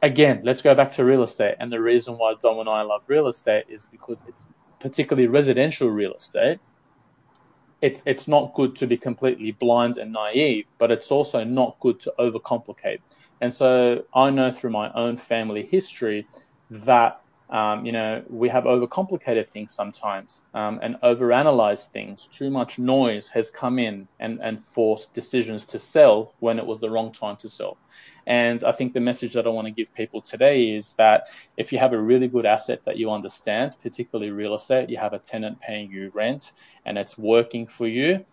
Again, 0.00 0.42
let's 0.44 0.62
go 0.62 0.74
back 0.74 0.90
to 0.92 1.04
real 1.04 1.22
estate. 1.22 1.56
And 1.58 1.72
the 1.72 1.80
reason 1.80 2.16
why 2.16 2.34
Dom 2.40 2.60
and 2.60 2.68
I 2.68 2.82
love 2.82 3.02
real 3.08 3.26
estate 3.26 3.64
is 3.68 3.86
because, 3.86 4.16
it's 4.28 4.42
particularly 4.78 5.28
residential 5.28 5.88
real 5.88 6.14
estate, 6.14 6.60
it's 7.80 8.02
it's 8.06 8.28
not 8.28 8.54
good 8.54 8.76
to 8.76 8.86
be 8.86 8.96
completely 8.96 9.50
blind 9.50 9.98
and 9.98 10.12
naive, 10.12 10.66
but 10.78 10.92
it's 10.92 11.10
also 11.10 11.42
not 11.42 11.76
good 11.80 11.98
to 12.00 12.14
overcomplicate. 12.18 13.00
And 13.40 13.52
so 13.52 14.04
I 14.14 14.30
know 14.30 14.52
through 14.52 14.70
my 14.70 14.92
own 14.92 15.16
family 15.16 15.66
history 15.66 16.28
that 16.70 17.21
um, 17.52 17.84
you 17.84 17.92
know, 17.92 18.24
we 18.30 18.48
have 18.48 18.64
overcomplicated 18.64 19.46
things 19.46 19.74
sometimes 19.74 20.40
um, 20.54 20.80
and 20.82 20.96
overanalyzed 21.02 21.88
things. 21.88 22.26
Too 22.26 22.50
much 22.50 22.78
noise 22.78 23.28
has 23.28 23.50
come 23.50 23.78
in 23.78 24.08
and, 24.18 24.40
and 24.42 24.64
forced 24.64 25.12
decisions 25.12 25.66
to 25.66 25.78
sell 25.78 26.34
when 26.40 26.58
it 26.58 26.64
was 26.64 26.80
the 26.80 26.88
wrong 26.88 27.12
time 27.12 27.36
to 27.36 27.50
sell. 27.50 27.76
And 28.26 28.64
I 28.64 28.72
think 28.72 28.94
the 28.94 29.00
message 29.00 29.34
that 29.34 29.46
I 29.46 29.50
want 29.50 29.66
to 29.66 29.70
give 29.70 29.92
people 29.92 30.22
today 30.22 30.70
is 30.70 30.94
that 30.94 31.28
if 31.58 31.72
you 31.72 31.78
have 31.78 31.92
a 31.92 32.00
really 32.00 32.26
good 32.26 32.46
asset 32.46 32.80
that 32.86 32.96
you 32.96 33.10
understand, 33.10 33.74
particularly 33.82 34.30
real 34.30 34.54
estate, 34.54 34.88
you 34.88 34.96
have 34.96 35.12
a 35.12 35.18
tenant 35.18 35.60
paying 35.60 35.90
you 35.90 36.10
rent 36.14 36.54
and 36.86 36.96
it's 36.96 37.18
working 37.18 37.66
for 37.66 37.86
you, 37.86 38.24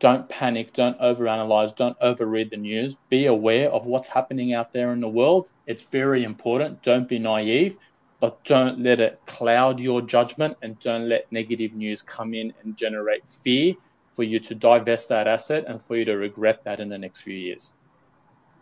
don't 0.00 0.28
panic, 0.28 0.72
don't 0.72 0.98
overanalyze, 1.00 1.74
don't 1.74 1.98
overread 2.00 2.50
the 2.50 2.56
news. 2.56 2.96
Be 3.08 3.26
aware 3.26 3.70
of 3.70 3.84
what's 3.84 4.08
happening 4.08 4.52
out 4.52 4.72
there 4.72 4.92
in 4.92 5.00
the 5.00 5.08
world. 5.08 5.52
It's 5.66 5.82
very 5.82 6.24
important. 6.24 6.82
Don't 6.82 7.08
be 7.08 7.18
naive 7.18 7.76
but 8.20 8.42
don't 8.44 8.80
let 8.80 9.00
it 9.00 9.20
cloud 9.26 9.78
your 9.80 10.02
judgment 10.02 10.56
and 10.62 10.78
don't 10.80 11.08
let 11.08 11.30
negative 11.30 11.72
news 11.74 12.02
come 12.02 12.34
in 12.34 12.52
and 12.62 12.76
generate 12.76 13.22
fear 13.28 13.74
for 14.12 14.24
you 14.24 14.40
to 14.40 14.54
divest 14.54 15.08
that 15.08 15.28
asset 15.28 15.64
and 15.68 15.80
for 15.80 15.96
you 15.96 16.04
to 16.04 16.16
regret 16.16 16.64
that 16.64 16.80
in 16.80 16.88
the 16.88 16.98
next 16.98 17.20
few 17.20 17.34
years. 17.34 17.72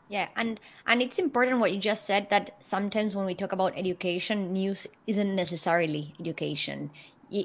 Yeah 0.09 0.29
and 0.37 0.61
and 0.87 1.03
it's 1.03 1.19
important 1.19 1.59
what 1.59 1.73
you 1.73 1.81
just 1.81 2.05
said 2.05 2.29
that 2.31 2.57
sometimes 2.61 3.17
when 3.17 3.27
we 3.27 3.35
talk 3.35 3.53
about 3.53 3.73
education 3.77 4.53
news 4.53 4.87
isn't 5.07 5.35
necessarily 5.35 6.15
education. 6.21 6.91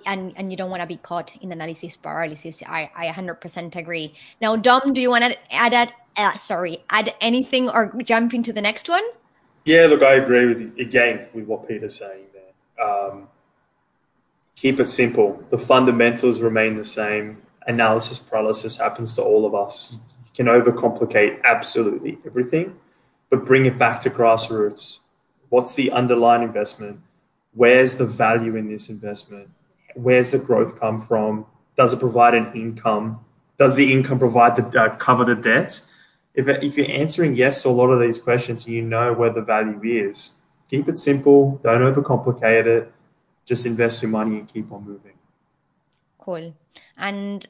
And 0.05 0.33
and 0.35 0.51
you 0.51 0.57
don't 0.57 0.69
want 0.69 0.81
to 0.81 0.87
be 0.87 0.97
caught 0.97 1.35
in 1.37 1.51
analysis 1.51 1.95
paralysis. 1.95 2.61
I 2.67 2.91
i 2.95 3.07
100% 3.07 3.75
agree. 3.75 4.13
Now 4.41 4.57
dom 4.57 4.93
do 4.93 5.01
you 5.01 5.09
want 5.09 5.23
to 5.23 5.37
add, 5.49 5.73
add 5.73 5.93
uh, 6.17 6.35
sorry 6.35 6.83
add 6.89 7.15
anything 7.21 7.69
or 7.69 7.93
jump 8.03 8.33
into 8.33 8.51
the 8.51 8.61
next 8.61 8.89
one 8.89 9.03
yeah, 9.65 9.85
look, 9.85 10.01
I 10.01 10.13
agree 10.13 10.47
with 10.47 10.79
again 10.79 11.27
with 11.33 11.45
what 11.45 11.67
Peter's 11.67 11.97
saying 11.97 12.25
there. 12.33 12.85
Um, 12.85 13.27
keep 14.55 14.79
it 14.79 14.89
simple. 14.89 15.43
The 15.49 15.57
fundamentals 15.57 16.41
remain 16.41 16.77
the 16.77 16.85
same. 16.85 17.41
Analysis 17.67 18.17
paralysis 18.17 18.77
happens 18.77 19.15
to 19.15 19.23
all 19.23 19.45
of 19.45 19.53
us. 19.53 19.99
You 20.23 20.31
can 20.33 20.45
overcomplicate 20.47 21.43
absolutely 21.43 22.17
everything, 22.25 22.75
but 23.29 23.45
bring 23.45 23.65
it 23.65 23.77
back 23.77 23.99
to 24.01 24.09
grassroots. 24.09 24.99
What's 25.49 25.75
the 25.75 25.91
underlying 25.91 26.43
investment? 26.43 26.99
Where's 27.53 27.95
the 27.95 28.05
value 28.05 28.55
in 28.55 28.69
this 28.69 28.89
investment? 28.89 29.49
Where's 29.95 30.31
the 30.31 30.39
growth 30.39 30.79
come 30.79 31.01
from? 31.01 31.45
Does 31.75 31.93
it 31.93 31.99
provide 31.99 32.33
an 32.33 32.51
income? 32.53 33.19
Does 33.57 33.75
the 33.75 33.91
income 33.91 34.17
provide 34.17 34.55
the 34.55 34.81
uh, 34.81 34.95
cover 34.95 35.25
the 35.25 35.35
debt? 35.35 35.81
If, 36.33 36.47
if 36.47 36.77
you're 36.77 36.89
answering 36.89 37.35
yes 37.35 37.63
to 37.63 37.69
a 37.69 37.71
lot 37.71 37.89
of 37.89 37.99
these 37.99 38.19
questions, 38.19 38.67
you 38.67 38.81
know 38.81 39.13
where 39.13 39.31
the 39.31 39.41
value 39.41 39.79
is. 39.83 40.35
Keep 40.69 40.89
it 40.89 40.97
simple. 40.97 41.59
Don't 41.63 41.81
overcomplicate 41.81 42.65
it. 42.65 42.91
Just 43.45 43.65
invest 43.65 44.01
your 44.01 44.11
money 44.11 44.37
and 44.37 44.47
keep 44.47 44.71
on 44.71 44.85
moving. 44.85 45.13
Cool. 46.17 46.53
And 46.97 47.45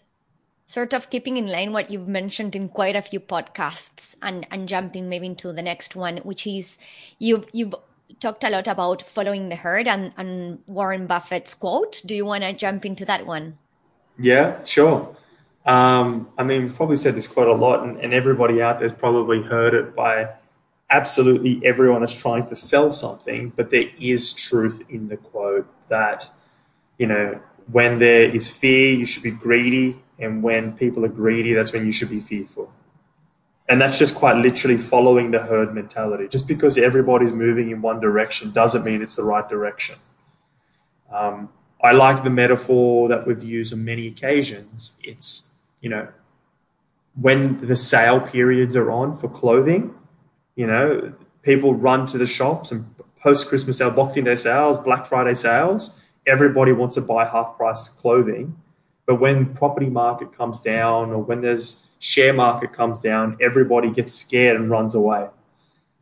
sort 0.66 0.94
of 0.94 1.10
keeping 1.10 1.38
in 1.38 1.48
line 1.48 1.74
what 1.74 1.92
you've 1.92 2.08
mentioned 2.08 2.56
in 2.56 2.70
quite 2.70 2.96
a 2.96 3.02
few 3.02 3.20
podcasts 3.20 4.16
and, 4.22 4.48
and 4.50 4.70
jumping 4.70 5.10
maybe 5.10 5.28
into 5.28 5.52
the 5.52 5.62
next 5.62 5.96
one, 5.96 6.18
which 6.18 6.48
is 6.48 6.78
you've 7.20 7.46
you've 7.52 7.76
talked 8.20 8.44
a 8.44 8.50
lot 8.50 8.68
about 8.68 9.02
following 9.02 9.50
the 9.50 9.56
herd 9.56 9.88
and, 9.88 10.14
and 10.18 10.60
Warren 10.68 11.08
Buffett's 11.08 11.54
quote. 11.54 12.02
Do 12.06 12.16
you 12.16 12.26
want 12.26 12.44
to 12.44 12.54
jump 12.54 12.86
into 12.86 13.06
that 13.06 13.26
one? 13.26 13.58
Yeah, 14.18 14.64
sure. 14.64 15.16
Um, 15.66 16.30
I 16.38 16.44
mean, 16.44 16.64
we've 16.64 16.76
probably 16.76 16.96
said 16.96 17.16
this 17.16 17.28
quite 17.28 17.48
a 17.48 17.54
lot, 17.54 17.84
and, 17.84 17.98
and 18.00 18.14
everybody 18.14 18.62
out 18.62 18.80
there's 18.80 18.94
probably 18.94 19.42
heard 19.42 19.74
it 19.74 19.96
by 19.96 20.30
absolutely 20.90 21.62
everyone 21.66 22.04
is 22.04 22.16
trying 22.16 22.46
to 22.48 22.56
sell 22.56 22.92
something, 22.92 23.54
but 23.56 23.70
there 23.70 23.86
is 24.00 24.34
truth 24.34 24.82
in 24.90 25.08
the 25.08 25.18
quote 25.18 25.68
that, 25.90 26.30
you 26.98 27.08
know, 27.08 27.40
when 27.72 28.00
there 28.00 28.24
is 28.24 28.50
fear, 28.50 28.92
you 28.92 29.06
should 29.06 29.24
be 29.24 29.32
greedy, 29.32 30.02
and 30.20 30.44
when 30.44 30.74
people 30.74 31.06
are 31.06 31.10
greedy, 31.10 31.54
that's 31.54 31.72
when 31.74 31.86
you 31.86 31.92
should 31.92 32.10
be 32.10 32.20
fearful. 32.20 32.72
And 33.70 33.80
that's 33.80 33.98
just 33.98 34.16
quite 34.16 34.36
literally 34.36 34.78
following 34.78 35.32
the 35.32 35.40
herd 35.40 35.74
mentality. 35.74 36.28
Just 36.28 36.48
because 36.48 36.78
everybody's 36.78 37.32
moving 37.32 37.70
in 37.70 37.82
one 37.82 38.02
direction 38.02 38.52
doesn't 38.52 38.84
mean 38.84 39.02
it's 39.02 39.16
the 39.16 39.24
right 39.24 39.48
direction. 39.48 39.96
Um, 41.14 41.50
I 41.82 41.94
like 41.94 42.24
the 42.24 42.30
metaphor 42.30 43.08
that 43.08 43.26
we've 43.26 43.42
used 43.42 43.74
on 43.74 43.86
many 43.86 44.08
occasions. 44.08 45.00
It's 45.04 45.51
you 45.82 45.90
know, 45.90 46.08
when 47.20 47.58
the 47.68 47.76
sale 47.76 48.22
periods 48.22 48.76
are 48.76 48.90
on 48.92 49.18
for 49.18 49.28
clothing, 49.28 49.94
you 50.56 50.68
know, 50.68 51.14
people 51.42 51.76
run 51.76 52.06
to 52.08 52.18
the 52.18 52.26
shops 52.26 52.72
and 52.72 52.86
post 53.22 53.48
Christmas 53.48 53.78
sale, 53.78 53.92
Boxing 53.92 54.24
Day 54.24 54.36
sales, 54.36 54.78
Black 54.78 55.06
Friday 55.06 55.36
sales. 55.36 56.00
Everybody 56.26 56.72
wants 56.72 56.96
to 56.96 57.02
buy 57.02 57.26
half 57.26 57.58
price 57.58 57.90
clothing. 57.90 58.56
But 59.06 59.16
when 59.16 59.54
property 59.54 59.90
market 59.90 60.36
comes 60.38 60.62
down 60.62 61.12
or 61.12 61.22
when 61.22 61.42
there's 61.42 61.86
share 62.00 62.34
market 62.34 62.74
comes 62.74 63.00
down, 63.00 63.38
everybody 63.42 63.92
gets 63.92 64.14
scared 64.14 64.56
and 64.56 64.70
runs 64.70 64.96
away. 64.96 65.28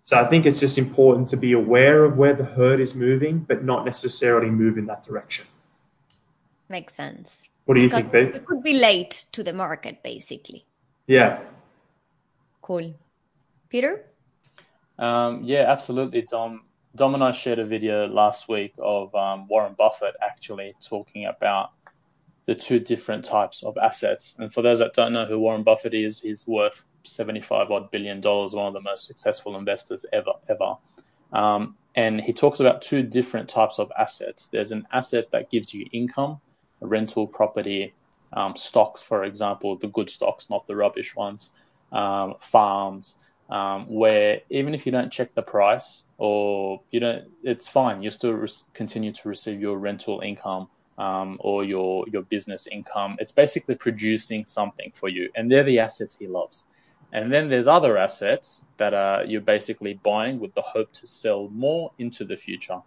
So 0.04 0.18
I 0.18 0.26
think 0.26 0.46
it's 0.46 0.60
just 0.60 0.78
important 0.78 1.28
to 1.30 1.38
be 1.38 1.54
aware 1.54 2.04
of 2.04 2.18
where 2.18 2.34
the 2.34 2.44
herd 2.44 2.80
is 2.80 2.96
moving, 2.96 3.40
but 3.40 3.64
not 3.64 3.86
necessarily 3.86 4.50
move 4.50 4.78
in 4.78 4.86
that 4.88 5.04
direction. 5.04 5.46
Makes 6.68 6.96
sense. 6.96 7.49
What 7.70 7.76
do 7.76 7.82
you 7.82 7.90
think, 7.90 8.12
Pete? 8.12 8.34
It 8.34 8.48
could 8.48 8.64
be 8.64 8.74
late 8.74 9.26
to 9.32 9.44
the 9.44 9.54
market, 9.54 10.02
basically. 10.02 10.66
Yeah. 11.06 11.40
Cool. 12.64 12.96
Peter? 13.70 14.06
Um, 14.98 15.44
yeah, 15.44 15.66
absolutely, 15.68 16.24
Dom. 16.24 16.64
Dom 16.96 17.14
and 17.14 17.24
I 17.24 17.32
shared 17.32 17.60
a 17.60 17.66
video 17.68 18.08
last 18.08 18.50
week 18.50 18.74
of 18.80 19.14
um, 19.14 19.48
Warren 19.48 19.76
Buffett 19.78 20.16
actually 20.20 20.74
talking 20.84 21.28
about 21.28 21.70
the 22.48 22.56
two 22.56 22.80
different 22.80 23.24
types 23.24 23.62
of 23.62 23.78
assets. 23.78 24.36
And 24.40 24.52
for 24.52 24.64
those 24.64 24.80
that 24.80 24.96
don't 24.96 25.14
know 25.14 25.28
who 25.28 25.38
Warren 25.38 25.62
Buffett 25.62 25.94
is, 25.94 26.22
he's 26.22 26.48
worth 26.48 26.86
75 27.04 27.70
odd 27.70 27.92
billion 27.92 28.20
dollars, 28.20 28.54
one 28.54 28.66
of 28.66 28.74
the 28.74 28.82
most 28.82 29.06
successful 29.06 29.56
investors 29.56 30.08
ever, 30.12 30.34
ever. 30.50 30.78
Um, 31.32 31.76
and 31.94 32.20
he 32.22 32.34
talks 32.34 32.60
about 32.60 32.82
two 32.82 33.04
different 33.04 33.48
types 33.48 33.78
of 33.78 33.92
assets. 33.96 34.48
There's 34.52 34.72
an 34.72 34.88
asset 34.92 35.30
that 35.34 35.52
gives 35.52 35.72
you 35.72 35.86
income, 35.92 36.40
rental 36.82 37.28
property, 37.28 37.94
um, 38.34 38.56
stocks, 38.56 39.02
for 39.02 39.24
example, 39.24 39.76
the 39.76 39.88
good 39.88 40.10
stocks, 40.10 40.50
not 40.50 40.68
the 40.68 40.76
rubbish 40.76 41.16
ones, 41.16 41.52
um, 41.92 42.36
farms, 42.40 43.16
um, 43.50 43.88
where 43.88 44.42
even 44.50 44.76
if 44.76 44.86
you 44.86 44.92
don't 44.92 45.12
check 45.12 45.34
the 45.34 45.42
price 45.42 46.04
or 46.18 46.82
you 46.92 47.00
don't, 47.00 47.26
it's 47.44 47.68
fine. 47.68 48.04
You 48.04 48.12
still 48.12 48.46
continue 48.74 49.12
to 49.12 49.30
receive 49.30 49.60
your 49.60 49.78
rental 49.78 50.22
income 50.22 50.68
um, 51.00 51.38
or 51.40 51.64
your 51.64 52.06
your 52.12 52.22
business 52.24 52.68
income. 52.68 53.16
It's 53.20 53.32
basically 53.32 53.76
producing 53.76 54.46
something 54.46 54.92
for 54.94 55.10
you, 55.10 55.30
and 55.36 55.52
they're 55.52 55.64
the 55.64 55.80
assets 55.80 56.18
he 56.20 56.28
loves. 56.28 56.66
And 57.12 57.34
then 57.34 57.50
there's 57.50 57.68
other 57.68 57.98
assets 57.98 58.66
that 58.78 58.94
are 58.94 59.26
you're 59.26 59.42
basically 59.42 59.96
buying 60.04 60.40
with 60.40 60.54
the 60.54 60.62
hope 60.62 60.94
to 60.94 61.08
sell 61.08 61.50
more 61.50 61.92
into 61.98 62.24
the 62.24 62.36
future. 62.36 62.82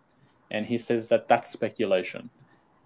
And 0.50 0.66
he 0.66 0.78
says 0.78 1.08
that 1.08 1.26
that's 1.28 1.50
speculation. 1.50 2.30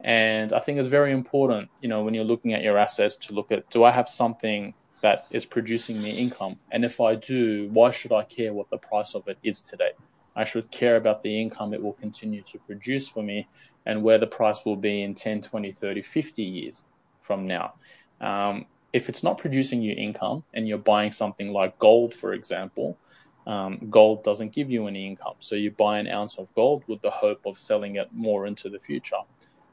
And 0.06 0.52
I 0.52 0.60
think 0.60 0.78
it's 0.78 0.88
very 0.88 1.10
important, 1.10 1.68
you 1.80 1.88
know, 1.88 2.04
when 2.04 2.14
you're 2.14 2.25
looking 2.25 2.54
at 2.54 2.62
your 2.62 2.78
assets 2.78 3.16
to 3.26 3.34
look 3.34 3.50
at 3.50 3.68
do 3.70 3.82
I 3.82 3.90
have 3.90 4.08
something 4.08 4.72
that 5.02 5.26
is 5.32 5.44
producing 5.44 6.00
me 6.00 6.10
income? 6.12 6.56
And 6.70 6.84
if 6.84 7.00
I 7.00 7.16
do, 7.16 7.68
why 7.72 7.90
should 7.90 8.12
I 8.12 8.22
care 8.22 8.54
what 8.54 8.70
the 8.70 8.78
price 8.78 9.16
of 9.16 9.26
it 9.26 9.36
is 9.42 9.60
today? 9.60 9.90
I 10.36 10.44
should 10.44 10.70
care 10.70 10.94
about 10.94 11.25
the 11.25 11.40
income 11.40 11.75
it 11.75 11.82
will 11.82 11.94
continue 11.94 12.42
to 12.42 12.58
produce 12.60 13.08
for 13.08 13.25
me 13.25 13.48
and 13.84 14.04
where 14.04 14.18
the 14.18 14.28
price 14.28 14.64
will 14.64 14.76
be 14.76 15.02
in 15.02 15.14
10, 15.14 15.40
20, 15.40 15.72
30, 15.72 16.02
50 16.02 16.42
years 16.42 16.84
from 17.20 17.48
now. 17.48 17.75
Um, 18.20 18.66
if 18.92 19.08
it's 19.08 19.25
not 19.25 19.38
producing 19.38 19.82
you 19.82 19.92
income 19.92 20.44
and 20.54 20.68
you're 20.68 20.78
buying 20.78 21.10
something 21.10 21.52
like 21.52 21.80
gold, 21.80 22.14
for 22.14 22.32
example, 22.32 22.96
um, 23.44 23.88
gold 23.90 24.22
doesn't 24.22 24.52
give 24.52 24.70
you 24.70 24.86
any 24.86 25.04
income. 25.04 25.34
So 25.40 25.56
you 25.56 25.72
buy 25.72 25.98
an 25.98 26.06
ounce 26.06 26.38
of 26.38 26.46
gold 26.54 26.84
with 26.86 27.00
the 27.00 27.10
hope 27.10 27.44
of 27.44 27.58
selling 27.58 27.96
it 27.96 28.08
more 28.12 28.46
into 28.46 28.68
the 28.68 28.78
future. 28.78 29.16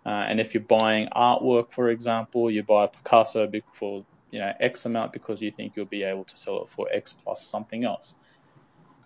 Uh, 0.06 0.10
and 0.10 0.40
if 0.40 0.54
you're 0.54 0.64
buying 0.64 1.08
artwork, 1.16 1.72
for 1.72 1.90
example, 1.90 2.52
you 2.52 2.64
buy 2.64 2.86
a 2.86 2.88
Picasso 2.88 3.50
for 3.72 4.06
you 4.32 4.40
know 4.40 4.52
X 4.60 4.86
amount 4.86 5.14
because 5.14 5.42
you 5.42 5.52
think 5.52 5.76
you'll 5.76 5.86
be 5.86 6.04
able 6.04 6.26
to 6.26 6.38
sell 6.38 6.62
it 6.64 6.70
for 6.70 6.88
X 6.92 7.14
plus 7.14 7.46
something 7.46 7.84
else. 7.84 8.16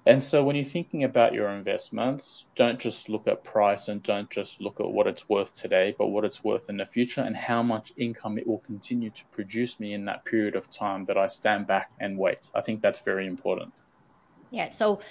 And 0.08 0.24
so 0.24 0.42
when 0.42 0.56
you're 0.56 0.64
thinking 0.64 1.04
about 1.04 1.34
your 1.34 1.50
investments, 1.50 2.46
don't 2.56 2.80
just 2.80 3.10
look 3.10 3.28
at 3.28 3.44
price 3.44 3.90
and 3.90 4.02
don't 4.02 4.30
just 4.30 4.62
look 4.62 4.80
at 4.80 4.90
what 4.90 5.06
it's 5.06 5.28
worth 5.28 5.54
today, 5.54 5.94
but 5.98 6.08
what 6.08 6.24
it's 6.24 6.46
worth 6.46 6.70
in 6.70 6.78
the 6.78 6.86
future 6.86 7.20
and 7.20 7.36
how 7.36 7.62
much 7.62 7.92
income 7.98 8.38
it 8.38 8.48
will 8.48 8.60
continue 8.60 9.10
to 9.10 9.26
produce 9.34 9.82
me 9.82 9.94
in 9.94 10.06
that 10.06 10.24
period 10.24 10.56
of 10.56 10.70
time 10.70 11.04
that 11.06 11.18
I 11.18 11.28
stand 11.28 11.68
back 11.68 11.92
and 12.00 12.18
wait. 12.18 12.50
I 12.56 12.62
think 12.62 12.82
that's 12.82 13.00
very 13.00 13.28
important. 13.28 13.74
Yeah. 14.50 14.70
So 14.70 15.02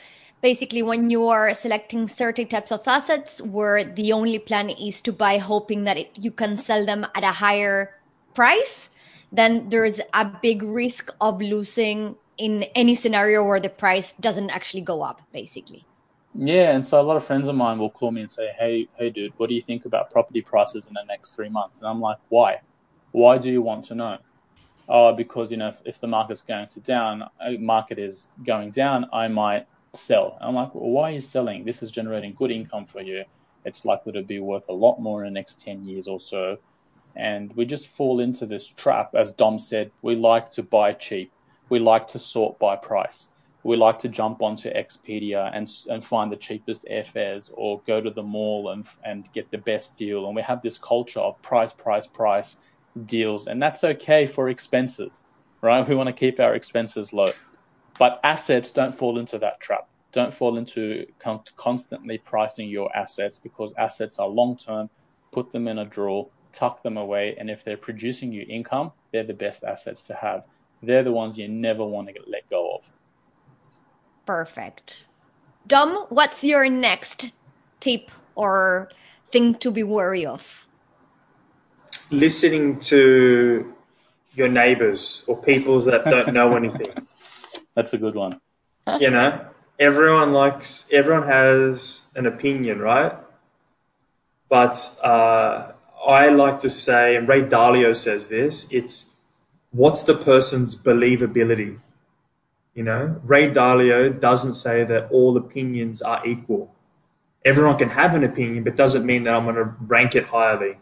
basically, 0.46 0.80
when 0.80 1.10
you 1.10 1.26
are 1.26 1.52
selecting 1.54 2.06
certain 2.06 2.46
types 2.46 2.70
of 2.70 2.86
assets 2.86 3.42
where 3.42 3.82
the 3.82 4.12
only 4.12 4.38
plan 4.38 4.70
is 4.70 5.00
to 5.00 5.12
buy 5.12 5.38
hoping 5.38 5.82
that 5.82 5.96
it, 5.96 6.08
you 6.14 6.30
can 6.30 6.56
sell 6.56 6.86
them 6.86 7.04
at 7.16 7.24
a 7.24 7.32
higher 7.32 7.90
price, 8.32 8.90
then 9.32 9.68
there's 9.70 10.00
a 10.14 10.24
big 10.24 10.62
risk 10.62 11.12
of 11.20 11.40
losing 11.40 12.14
in 12.38 12.62
any 12.76 12.94
scenario 12.94 13.42
where 13.42 13.58
the 13.58 13.68
price 13.68 14.12
doesn't 14.20 14.50
actually 14.50 14.82
go 14.82 15.02
up, 15.02 15.20
basically. 15.32 15.84
Yeah, 16.32 16.70
and 16.76 16.84
so 16.84 17.00
a 17.00 17.06
lot 17.10 17.16
of 17.16 17.24
friends 17.24 17.48
of 17.48 17.56
mine 17.56 17.80
will 17.80 17.90
call 17.90 18.12
me 18.12 18.20
and 18.20 18.30
say, 18.30 18.46
"Hey, 18.56 18.86
hey, 18.98 19.10
dude, 19.10 19.32
what 19.38 19.48
do 19.48 19.54
you 19.56 19.62
think 19.62 19.84
about 19.84 20.12
property 20.12 20.42
prices 20.42 20.86
in 20.86 20.94
the 20.94 21.06
next 21.08 21.34
three 21.34 21.48
months?" 21.48 21.80
And 21.80 21.88
I'm 21.90 22.00
like, 22.00 22.18
"Why? 22.28 22.60
Why 23.10 23.32
do 23.44 23.50
you 23.50 23.62
want 23.62 23.82
to 23.86 23.94
know?" 23.96 24.18
Oh, 24.88 25.12
because 25.12 25.50
you 25.50 25.56
know, 25.56 25.70
if, 25.74 25.78
if 25.84 25.96
the 26.00 26.06
market's 26.06 26.42
going 26.42 26.68
to 26.68 26.80
down, 26.80 27.14
uh, 27.22 27.52
market 27.58 27.98
is 27.98 28.28
going 28.44 28.70
down, 28.70 29.06
I 29.12 29.26
might 29.26 29.66
sell. 29.96 30.38
I'm 30.40 30.54
like, 30.54 30.74
well, 30.74 30.90
why 30.90 31.10
are 31.10 31.14
you 31.14 31.20
selling? 31.20 31.64
This 31.64 31.82
is 31.82 31.90
generating 31.90 32.34
good 32.34 32.50
income 32.50 32.86
for 32.86 33.00
you. 33.00 33.24
It's 33.64 33.84
likely 33.84 34.12
to 34.12 34.22
be 34.22 34.38
worth 34.38 34.68
a 34.68 34.72
lot 34.72 35.00
more 35.00 35.24
in 35.24 35.32
the 35.32 35.38
next 35.38 35.60
ten 35.60 35.84
years 35.84 36.06
or 36.06 36.20
so. 36.20 36.58
And 37.14 37.54
we 37.56 37.64
just 37.64 37.88
fall 37.88 38.20
into 38.20 38.46
this 38.46 38.68
trap, 38.68 39.14
as 39.14 39.32
Dom 39.32 39.58
said. 39.58 39.90
We 40.02 40.14
like 40.14 40.50
to 40.50 40.62
buy 40.62 40.92
cheap 40.92 41.32
we 41.68 41.78
like 41.78 42.06
to 42.08 42.18
sort 42.18 42.58
by 42.58 42.76
price. 42.76 43.28
We 43.62 43.76
like 43.76 43.98
to 44.00 44.08
jump 44.08 44.42
onto 44.42 44.72
Expedia 44.72 45.50
and, 45.52 45.68
and 45.90 46.04
find 46.04 46.30
the 46.30 46.36
cheapest 46.36 46.84
airfares 46.84 47.50
or 47.52 47.82
go 47.86 48.00
to 48.00 48.10
the 48.10 48.22
mall 48.22 48.70
and, 48.70 48.86
and 49.04 49.28
get 49.32 49.50
the 49.50 49.58
best 49.58 49.96
deal. 49.96 50.26
And 50.26 50.36
we 50.36 50.42
have 50.42 50.62
this 50.62 50.78
culture 50.78 51.18
of 51.18 51.40
price, 51.42 51.72
price, 51.72 52.06
price 52.06 52.58
deals. 53.06 53.48
And 53.48 53.60
that's 53.60 53.82
okay 53.82 54.28
for 54.28 54.48
expenses, 54.48 55.24
right? 55.62 55.86
We 55.86 55.96
want 55.96 56.06
to 56.06 56.12
keep 56.12 56.38
our 56.38 56.54
expenses 56.54 57.12
low. 57.12 57.32
But 57.98 58.20
assets 58.22 58.70
don't 58.70 58.94
fall 58.94 59.18
into 59.18 59.38
that 59.38 59.60
trap. 59.60 59.88
Don't 60.12 60.32
fall 60.32 60.56
into 60.56 61.06
con- 61.18 61.40
constantly 61.56 62.18
pricing 62.18 62.68
your 62.68 62.94
assets 62.96 63.38
because 63.38 63.72
assets 63.76 64.18
are 64.18 64.28
long 64.28 64.56
term. 64.56 64.90
Put 65.32 65.52
them 65.52 65.68
in 65.68 65.78
a 65.78 65.84
drawer, 65.84 66.28
tuck 66.52 66.82
them 66.82 66.96
away. 66.96 67.36
And 67.38 67.50
if 67.50 67.64
they're 67.64 67.76
producing 67.76 68.32
you 68.32 68.46
income, 68.48 68.92
they're 69.12 69.24
the 69.24 69.34
best 69.34 69.64
assets 69.64 70.02
to 70.04 70.14
have 70.14 70.46
they're 70.82 71.02
the 71.02 71.12
ones 71.12 71.38
you 71.38 71.48
never 71.48 71.84
want 71.84 72.08
to 72.08 72.14
let 72.26 72.48
go 72.50 72.76
of. 72.76 72.82
Perfect. 74.24 75.06
Dom, 75.66 76.06
what's 76.10 76.44
your 76.44 76.68
next 76.68 77.32
tip 77.80 78.10
or 78.34 78.90
thing 79.32 79.54
to 79.56 79.70
be 79.70 79.82
wary 79.82 80.26
of? 80.26 80.66
Listening 82.10 82.78
to 82.78 83.74
your 84.34 84.48
neighbors 84.48 85.24
or 85.26 85.40
people 85.42 85.80
that 85.80 86.04
don't 86.04 86.32
know 86.32 86.56
anything. 86.56 86.92
That's 87.76 87.92
a 87.92 87.98
good 87.98 88.14
one. 88.14 88.40
You 88.98 89.10
know, 89.10 89.46
everyone 89.78 90.32
likes, 90.32 90.88
everyone 90.90 91.28
has 91.28 92.06
an 92.16 92.24
opinion, 92.24 92.80
right? 92.80 93.12
But 94.48 94.98
uh, 95.02 95.72
I 96.06 96.28
like 96.30 96.60
to 96.60 96.70
say, 96.70 97.16
and 97.16 97.28
Ray 97.28 97.42
Dalio 97.42 97.94
says 97.94 98.28
this, 98.28 98.66
it's 98.72 99.10
what's 99.72 100.04
the 100.04 100.14
person's 100.14 100.74
believability? 100.74 101.78
You 102.74 102.84
know, 102.84 103.20
Ray 103.22 103.50
Dalio 103.50 104.18
doesn't 104.18 104.54
say 104.54 104.84
that 104.84 105.10
all 105.10 105.36
opinions 105.36 106.00
are 106.00 106.26
equal. 106.26 106.74
Everyone 107.44 107.76
can 107.76 107.90
have 107.90 108.14
an 108.14 108.24
opinion, 108.24 108.64
but 108.64 108.76
doesn't 108.76 109.04
mean 109.04 109.24
that 109.24 109.34
I'm 109.34 109.44
going 109.44 109.56
to 109.56 109.74
rank 109.80 110.14
it 110.14 110.24
highly. 110.24 110.78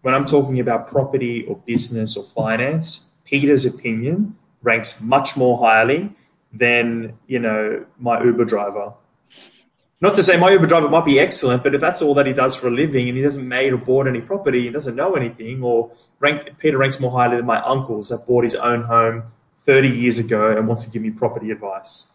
When 0.00 0.14
I'm 0.14 0.24
talking 0.24 0.60
about 0.60 0.88
property 0.88 1.44
or 1.44 1.56
business 1.66 2.16
or 2.16 2.24
finance, 2.24 3.08
Peter's 3.24 3.66
opinion 3.66 4.36
ranks 4.62 5.02
much 5.02 5.36
more 5.36 5.58
highly 5.58 6.14
than, 6.52 7.18
you 7.26 7.38
know, 7.38 7.84
my 7.98 8.22
Uber 8.22 8.44
driver 8.44 8.94
not 10.00 10.14
to 10.14 10.22
say 10.22 10.36
my 10.36 10.50
Uber 10.52 10.66
driver 10.66 10.88
might 10.88 11.04
be 11.04 11.18
excellent, 11.18 11.64
but 11.64 11.74
if 11.74 11.80
that's 11.80 12.02
all 12.02 12.14
that 12.14 12.26
he 12.26 12.32
does 12.32 12.54
for 12.54 12.68
a 12.68 12.70
living 12.70 13.08
and 13.08 13.16
he 13.18 13.24
hasn't 13.24 13.46
made 13.46 13.72
or 13.72 13.78
bought 13.78 14.06
any 14.06 14.20
property, 14.20 14.62
he 14.62 14.70
doesn't 14.70 14.94
know 14.94 15.14
anything, 15.14 15.62
or 15.62 15.90
rank, 16.20 16.56
Peter 16.58 16.78
ranks 16.78 17.00
more 17.00 17.10
highly 17.10 17.36
than 17.36 17.46
my 17.46 17.60
uncles 17.62 18.10
that 18.10 18.24
bought 18.24 18.44
his 18.44 18.54
own 18.54 18.82
home 18.82 19.24
30 19.56 19.88
years 19.88 20.20
ago 20.20 20.56
and 20.56 20.68
wants 20.68 20.84
to 20.84 20.90
give 20.90 21.02
me 21.02 21.10
property 21.10 21.50
advice. 21.50 22.12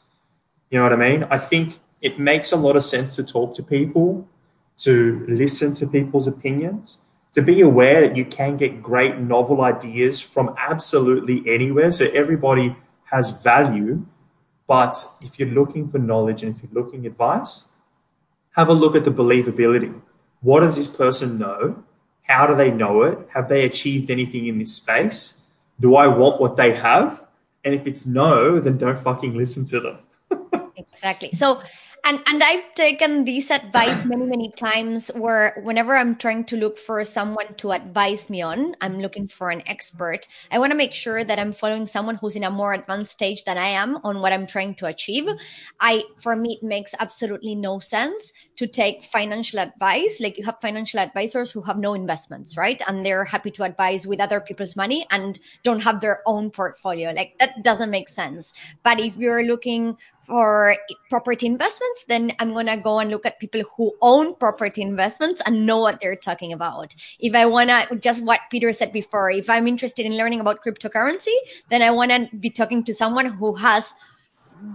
You 0.70 0.80
know 0.80 0.84
what 0.84 0.94
I 0.94 0.96
mean? 0.96 1.26
I 1.30 1.38
think 1.38 1.80
it 2.02 2.20
makes 2.20 2.54
a 2.54 2.56
lot 2.56 2.78
of 2.78 2.84
sense 2.84 3.18
to 3.18 3.24
talk 3.24 3.54
to 3.56 3.64
people, 3.64 4.28
to 4.78 5.26
listen 5.28 5.74
to 5.76 5.86
people's 5.86 6.26
opinions, 6.26 7.00
to 7.34 7.42
be 7.42 7.60
aware 7.62 8.08
that 8.08 8.16
you 8.16 8.24
can 8.24 8.56
get 8.56 8.82
great 8.82 9.18
novel 9.18 9.62
ideas 9.62 10.22
from 10.22 10.56
absolutely 10.58 11.44
anywhere. 11.54 11.92
So 11.92 12.06
everybody 12.14 12.78
has 13.12 13.42
value. 13.42 14.06
But 14.68 14.96
if 15.22 15.40
you're 15.40 15.50
looking 15.50 15.90
for 15.90 15.98
knowledge 15.98 16.44
and 16.44 16.56
if 16.56 16.64
you're 16.64 16.84
looking 16.84 17.06
advice, 17.06 17.68
have 18.56 18.70
a 18.70 18.74
look 18.74 18.96
at 18.96 19.04
the 19.04 19.12
believability. 19.12 20.00
What 20.42 20.62
does 20.62 20.76
this 20.76 20.88
person 20.88 21.38
know? 21.38 21.84
How 22.24 22.48
do 22.48 22.56
they 22.56 22.72
know 22.72 23.04
it? 23.04 23.18
Have 23.34 23.50
they 23.50 23.66
achieved 23.66 24.10
anything 24.10 24.48
in 24.48 24.60
this 24.60 24.74
space? 24.74 25.40
Do 25.80 25.96
I 25.96 26.08
want 26.08 26.40
what 26.40 26.56
they 26.56 26.74
have? 26.74 27.28
And 27.66 27.74
if 27.74 27.88
it's 27.88 28.06
no, 28.06 28.60
then 28.60 28.78
don't 28.78 29.00
fucking 29.00 29.36
listen 29.36 29.66
to 29.66 29.80
them. 29.80 29.98
exactly. 30.76 31.32
So 31.34 31.62
and 32.06 32.20
and 32.28 32.44
i've 32.44 32.74
taken 32.74 33.24
this 33.24 33.50
advice 33.50 34.06
many 34.06 34.26
many 34.26 34.52
times 34.52 35.08
where 35.16 35.62
whenever 35.64 35.96
i'm 35.96 36.16
trying 36.16 36.44
to 36.44 36.58
look 36.58 36.78
for 36.78 37.04
someone 37.04 37.54
to 37.56 37.72
advise 37.72 38.30
me 38.30 38.42
on 38.42 38.76
i'm 38.82 39.00
looking 39.00 39.28
for 39.28 39.52
an 39.52 39.64
expert. 39.68 40.28
I 40.52 40.60
want 40.60 40.72
to 40.72 40.78
make 40.78 40.94
sure 40.94 41.24
that 41.24 41.40
i'm 41.40 41.54
following 41.54 41.88
someone 41.88 42.16
who's 42.16 42.36
in 42.36 42.44
a 42.44 42.52
more 42.52 42.74
advanced 42.74 43.12
stage 43.12 43.44
than 43.46 43.58
i 43.58 43.68
am 43.68 43.98
on 44.04 44.20
what 44.20 44.34
i'm 44.34 44.48
trying 44.48 44.76
to 44.76 44.88
achieve. 44.88 45.28
I 45.80 46.04
for 46.20 46.36
me 46.36 46.60
it 46.62 46.66
makes 46.66 46.94
absolutely 47.00 47.56
no 47.56 47.80
sense 47.80 48.34
to 48.56 48.68
take 48.68 49.06
financial 49.06 49.60
advice. 49.60 50.20
Like 50.20 50.38
you 50.38 50.46
have 50.46 50.60
financial 50.62 51.00
advisors 51.00 51.52
who 51.52 51.62
have 51.62 51.78
no 51.78 51.94
investments 51.94 52.58
right? 52.58 52.82
And 52.88 53.06
they're 53.06 53.26
happy 53.26 53.52
to 53.52 53.64
advise 53.64 54.06
with 54.06 54.20
other 54.20 54.40
people's 54.42 54.76
money 54.76 55.06
and 55.12 55.40
don't 55.64 55.80
have 55.82 56.02
their 56.02 56.22
own 56.26 56.52
portfolio. 56.52 57.12
Like 57.12 57.38
that 57.40 57.64
doesn't 57.64 57.90
make 57.90 58.10
sense. 58.10 58.54
But 58.84 59.00
if 59.00 59.16
you're 59.16 59.44
looking 59.44 59.98
for 60.24 60.78
property 61.10 61.46
investments, 61.46 62.06
then 62.08 62.32
I'm 62.40 62.54
going 62.54 62.68
to 62.68 62.78
go 62.78 63.00
and 63.00 63.10
look 63.10 63.26
at 63.26 63.40
people 63.40 63.62
who 63.76 63.94
own 64.02 64.36
property 64.36 64.82
investments 64.82 65.42
and 65.46 65.66
know 65.66 65.80
what 65.80 66.00
they're 66.02 66.16
talking 66.16 66.54
about. 66.54 66.96
If 67.20 67.36
I 67.36 67.46
want 67.46 67.70
to, 67.70 67.96
just 67.98 68.24
what 68.24 68.40
Peter 68.50 68.72
said 68.74 68.94
before, 68.94 69.30
if 69.32 69.50
I'm 69.50 69.68
interested 69.68 70.06
in 70.06 70.18
learning 70.18 70.40
about 70.40 70.64
cryptocurrency, 70.64 71.36
then 71.70 71.82
I 71.82 71.92
want 71.92 72.12
to 72.12 72.30
be 72.38 72.50
talking 72.50 72.84
to 72.86 72.94
someone 72.94 73.26
who 73.26 73.54
has 73.56 73.94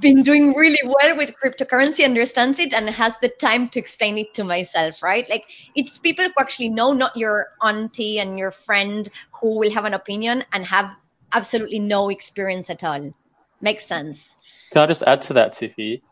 been 0.00 0.22
doing 0.22 0.52
really 0.52 0.78
well 0.84 1.16
with 1.16 1.32
cryptocurrency, 1.42 2.04
understands 2.04 2.58
it, 2.58 2.74
and 2.74 2.90
has 2.90 3.16
the 3.18 3.28
time 3.28 3.68
to 3.70 3.78
explain 3.78 4.18
it 4.18 4.34
to 4.34 4.44
myself, 4.44 5.02
right? 5.02 5.28
Like 5.30 5.44
it's 5.74 5.96
people 5.96 6.26
who 6.26 6.32
actually 6.38 6.68
know, 6.68 6.92
not 6.92 7.16
your 7.16 7.48
auntie 7.62 8.18
and 8.18 8.38
your 8.38 8.50
friend 8.50 9.08
who 9.32 9.58
will 9.58 9.70
have 9.70 9.86
an 9.86 9.94
opinion 9.94 10.44
and 10.52 10.66
have 10.66 10.90
absolutely 11.32 11.78
no 11.78 12.10
experience 12.10 12.68
at 12.68 12.84
all. 12.84 13.14
Makes 13.60 13.86
sense. 13.86 14.36
Can 14.70 14.82
I 14.82 14.86
just 14.86 15.02
add 15.02 15.22
to 15.22 15.32
that, 15.34 15.52
Tiffy? 15.52 16.02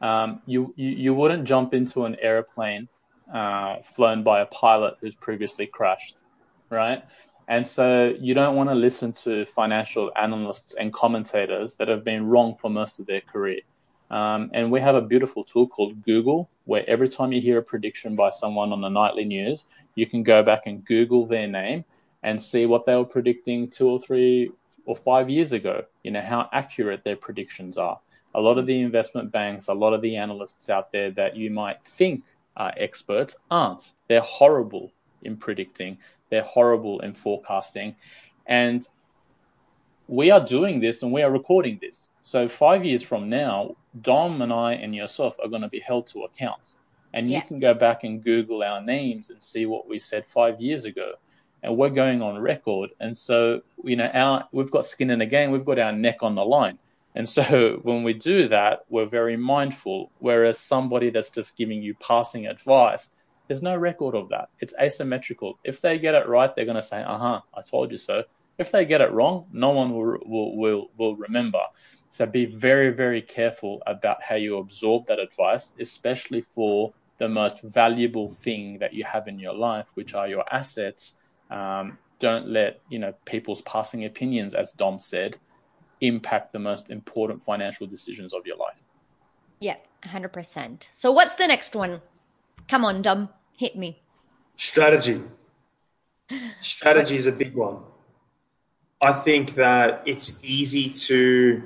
Um, 0.00 0.42
you, 0.46 0.74
you 0.76 0.90
you 0.90 1.14
wouldn't 1.14 1.44
jump 1.44 1.74
into 1.74 2.04
an 2.04 2.16
airplane 2.20 2.88
uh, 3.32 3.76
flown 3.94 4.22
by 4.22 4.40
a 4.40 4.46
pilot 4.46 4.94
who's 5.00 5.14
previously 5.14 5.66
crashed, 5.66 6.16
right? 6.70 7.04
And 7.48 7.66
so 7.66 8.14
you 8.20 8.34
don't 8.34 8.56
want 8.56 8.70
to 8.70 8.74
listen 8.74 9.12
to 9.24 9.44
financial 9.46 10.10
analysts 10.16 10.74
and 10.74 10.92
commentators 10.92 11.76
that 11.76 11.88
have 11.88 12.04
been 12.04 12.26
wrong 12.26 12.56
for 12.60 12.70
most 12.70 12.98
of 12.98 13.06
their 13.06 13.20
career. 13.20 13.60
Um, 14.10 14.50
and 14.52 14.70
we 14.70 14.80
have 14.80 14.94
a 14.94 15.00
beautiful 15.00 15.42
tool 15.42 15.66
called 15.66 16.02
Google, 16.04 16.48
where 16.64 16.88
every 16.88 17.08
time 17.08 17.32
you 17.32 17.40
hear 17.40 17.58
a 17.58 17.62
prediction 17.62 18.14
by 18.14 18.30
someone 18.30 18.72
on 18.72 18.80
the 18.80 18.88
nightly 18.88 19.24
news, 19.24 19.64
you 19.94 20.06
can 20.06 20.22
go 20.22 20.42
back 20.42 20.62
and 20.66 20.84
Google 20.84 21.26
their 21.26 21.48
name 21.48 21.84
and 22.22 22.40
see 22.40 22.66
what 22.66 22.86
they 22.86 22.94
were 22.94 23.04
predicting 23.04 23.68
two 23.68 23.88
or 23.88 23.98
three 23.98 24.52
or 24.84 24.96
five 24.96 25.30
years 25.30 25.52
ago, 25.52 25.84
you 26.02 26.10
know, 26.10 26.20
how 26.20 26.48
accurate 26.52 27.04
their 27.04 27.16
predictions 27.16 27.78
are. 27.78 28.00
A 28.34 28.40
lot 28.40 28.58
of 28.58 28.66
the 28.66 28.80
investment 28.80 29.30
banks, 29.30 29.68
a 29.68 29.74
lot 29.74 29.92
of 29.92 30.00
the 30.00 30.16
analysts 30.16 30.70
out 30.70 30.90
there 30.92 31.10
that 31.12 31.36
you 31.36 31.50
might 31.50 31.82
think 31.84 32.24
are 32.56 32.72
experts 32.76 33.36
aren't. 33.50 33.92
They're 34.08 34.20
horrible 34.20 34.92
in 35.22 35.36
predicting, 35.36 35.98
they're 36.30 36.42
horrible 36.42 37.00
in 37.00 37.14
forecasting. 37.14 37.96
And 38.46 38.86
we 40.08 40.30
are 40.30 40.44
doing 40.44 40.80
this 40.80 41.02
and 41.02 41.12
we 41.12 41.22
are 41.22 41.30
recording 41.30 41.78
this. 41.80 42.08
So, 42.22 42.48
five 42.48 42.84
years 42.84 43.02
from 43.02 43.28
now, 43.28 43.76
Dom 44.00 44.42
and 44.42 44.52
I 44.52 44.74
and 44.74 44.94
yourself 44.94 45.36
are 45.42 45.48
going 45.48 45.62
to 45.62 45.68
be 45.68 45.80
held 45.80 46.06
to 46.08 46.24
account. 46.24 46.74
And 47.14 47.30
you 47.30 47.42
can 47.42 47.60
go 47.60 47.74
back 47.74 48.04
and 48.04 48.24
Google 48.24 48.62
our 48.62 48.80
names 48.80 49.28
and 49.28 49.42
see 49.42 49.66
what 49.66 49.86
we 49.86 49.98
said 49.98 50.26
five 50.26 50.60
years 50.60 50.86
ago 50.86 51.14
and 51.62 51.76
we're 51.76 51.90
going 51.90 52.22
on 52.22 52.38
record. 52.38 52.90
And 52.98 53.16
so, 53.16 53.62
you 53.84 53.96
know, 53.96 54.06
our 54.06 54.48
we've 54.52 54.70
got 54.70 54.86
skin 54.86 55.10
in 55.10 55.20
the 55.20 55.26
game, 55.26 55.50
we've 55.50 55.64
got 55.64 55.78
our 55.78 55.92
neck 55.92 56.22
on 56.22 56.34
the 56.34 56.44
line. 56.44 56.78
And 57.14 57.28
so 57.28 57.80
when 57.82 58.02
we 58.02 58.14
do 58.14 58.48
that, 58.48 58.84
we're 58.88 59.06
very 59.06 59.36
mindful. 59.36 60.10
Whereas 60.18 60.58
somebody 60.58 61.10
that's 61.10 61.30
just 61.30 61.56
giving 61.56 61.82
you 61.82 61.94
passing 61.94 62.46
advice, 62.46 63.10
there's 63.48 63.62
no 63.62 63.76
record 63.76 64.14
of 64.14 64.28
that. 64.30 64.48
It's 64.60 64.74
asymmetrical. 64.80 65.58
If 65.62 65.80
they 65.80 65.98
get 65.98 66.14
it 66.14 66.26
right, 66.26 66.54
they're 66.54 66.64
going 66.64 66.76
to 66.76 66.82
say, 66.82 67.02
"Uh 67.02 67.18
huh, 67.18 67.40
I 67.54 67.62
told 67.62 67.90
you 67.90 67.98
so." 67.98 68.24
If 68.58 68.70
they 68.70 68.84
get 68.84 69.00
it 69.00 69.10
wrong, 69.12 69.46
no 69.52 69.70
one 69.70 69.92
will 69.92 70.18
will 70.24 70.56
will, 70.56 70.90
will 70.96 71.16
remember. 71.16 71.62
So 72.10 72.26
be 72.26 72.44
very 72.44 72.90
very 72.90 73.22
careful 73.22 73.82
about 73.86 74.22
how 74.22 74.36
you 74.36 74.58
absorb 74.58 75.06
that 75.06 75.18
advice, 75.18 75.72
especially 75.78 76.42
for 76.42 76.92
the 77.18 77.28
most 77.28 77.62
valuable 77.62 78.30
thing 78.30 78.78
that 78.78 78.94
you 78.94 79.04
have 79.04 79.28
in 79.28 79.38
your 79.38 79.54
life, 79.54 79.90
which 79.94 80.14
are 80.14 80.28
your 80.28 80.44
assets 80.52 81.14
um, 81.50 81.98
don't 82.18 82.48
let 82.48 82.80
you 82.88 82.98
know 82.98 83.12
people's 83.24 83.62
passing 83.62 84.04
opinions, 84.04 84.54
as 84.54 84.72
Dom 84.72 85.00
said, 85.00 85.38
impact 86.00 86.52
the 86.52 86.58
most 86.58 86.90
important 86.90 87.42
financial 87.42 87.86
decisions 87.86 88.32
of 88.32 88.46
your 88.46 88.56
life. 88.56 88.76
Yeah, 89.60 89.76
hundred 90.04 90.32
percent. 90.32 90.88
So 90.92 91.10
what's 91.10 91.34
the 91.34 91.46
next 91.46 91.74
one? 91.74 92.00
Come 92.68 92.84
on, 92.84 93.02
Dom, 93.02 93.28
hit 93.56 93.76
me. 93.76 94.02
Strategy. 94.56 95.20
Strategy 96.60 97.16
is 97.16 97.26
a 97.26 97.32
big 97.32 97.54
one. 97.54 97.78
I 99.02 99.12
think 99.12 99.56
that 99.56 100.02
it's 100.06 100.42
easy 100.44 100.88
to, 100.90 101.62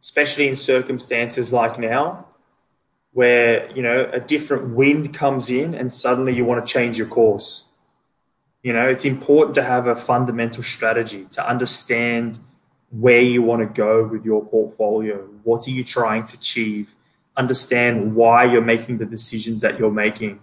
especially 0.00 0.48
in 0.48 0.56
circumstances 0.56 1.50
like 1.50 1.78
now, 1.78 2.26
where 3.12 3.70
you 3.74 3.82
know 3.82 4.10
a 4.12 4.20
different 4.20 4.74
wind 4.74 5.14
comes 5.14 5.48
in 5.48 5.74
and 5.74 5.90
suddenly 5.90 6.34
you 6.34 6.44
want 6.44 6.64
to 6.64 6.70
change 6.70 6.98
your 6.98 7.06
course 7.06 7.66
you 8.64 8.72
know, 8.72 8.88
it's 8.88 9.04
important 9.04 9.54
to 9.56 9.62
have 9.62 9.86
a 9.86 9.94
fundamental 9.94 10.62
strategy 10.62 11.26
to 11.32 11.46
understand 11.46 12.38
where 12.90 13.20
you 13.20 13.42
want 13.42 13.60
to 13.60 13.66
go 13.66 14.06
with 14.06 14.24
your 14.24 14.42
portfolio. 14.42 15.18
What 15.42 15.68
are 15.68 15.70
you 15.70 15.84
trying 15.84 16.24
to 16.24 16.36
achieve? 16.36 16.96
Understand 17.36 18.16
why 18.16 18.44
you're 18.44 18.62
making 18.62 18.98
the 18.98 19.04
decisions 19.04 19.60
that 19.60 19.78
you're 19.78 19.90
making. 19.90 20.40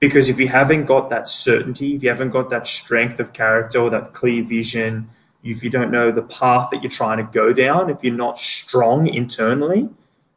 Because 0.00 0.28
if 0.28 0.40
you 0.40 0.48
haven't 0.48 0.86
got 0.86 1.10
that 1.10 1.28
certainty, 1.28 1.94
if 1.94 2.02
you 2.02 2.08
haven't 2.08 2.30
got 2.30 2.50
that 2.50 2.66
strength 2.66 3.20
of 3.20 3.32
character 3.32 3.78
or 3.78 3.90
that 3.90 4.14
clear 4.14 4.42
vision, 4.42 5.08
if 5.44 5.62
you 5.62 5.70
don't 5.70 5.92
know 5.92 6.10
the 6.10 6.22
path 6.22 6.70
that 6.72 6.82
you're 6.82 6.90
trying 6.90 7.18
to 7.18 7.30
go 7.32 7.52
down, 7.52 7.88
if 7.88 8.02
you're 8.02 8.12
not 8.12 8.36
strong 8.36 9.06
internally, 9.06 9.88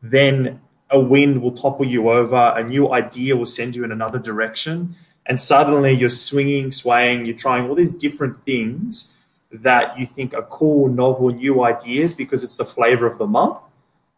then 0.04 0.62
a 0.91 1.00
wind 1.00 1.41
will 1.41 1.54
topple 1.54 1.88
you 1.88 2.12
over, 2.12 2.54
a 2.56 2.63
new 2.63 2.93
idea 2.93 3.36
will 3.36 3.48
send 3.48 3.76
you 3.76 3.84
in 3.84 3.91
another 3.91 4.19
direction 4.19 4.96
and 5.25 5.39
suddenly 5.39 5.93
you're 5.93 6.09
swinging, 6.09 6.71
swaying, 6.71 7.25
you're 7.25 7.36
trying 7.36 7.67
all 7.69 7.75
these 7.75 7.93
different 7.93 8.43
things 8.45 9.23
that 9.51 9.97
you 9.97 10.05
think 10.05 10.33
are 10.33 10.43
cool, 10.43 10.89
novel, 10.89 11.29
new 11.29 11.63
ideas 11.63 12.13
because 12.13 12.43
it's 12.43 12.57
the 12.57 12.65
flavor 12.65 13.05
of 13.05 13.17
the 13.17 13.27
month 13.27 13.59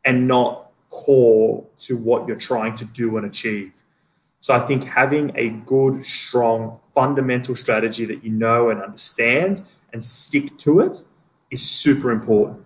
and 0.04 0.28
not 0.28 0.72
core 0.90 1.66
to 1.78 1.98
what 1.98 2.28
you're 2.28 2.38
trying 2.38 2.76
to 2.76 2.86
do 2.86 3.18
and 3.18 3.26
achieve. 3.26 3.84
So 4.40 4.56
I 4.56 4.60
think 4.60 4.84
having 4.86 5.32
a 5.36 5.50
good, 5.50 6.06
strong, 6.06 6.80
fundamental 6.94 7.56
strategy 7.56 8.06
that 8.06 8.24
you 8.24 8.32
know 8.32 8.70
and 8.70 8.82
understand 8.82 9.64
and 9.92 10.04
stick 10.04 10.58
to 10.60 10.80
it 10.80 11.04
is 11.52 11.68
super 11.68 12.12
important. 12.12 12.64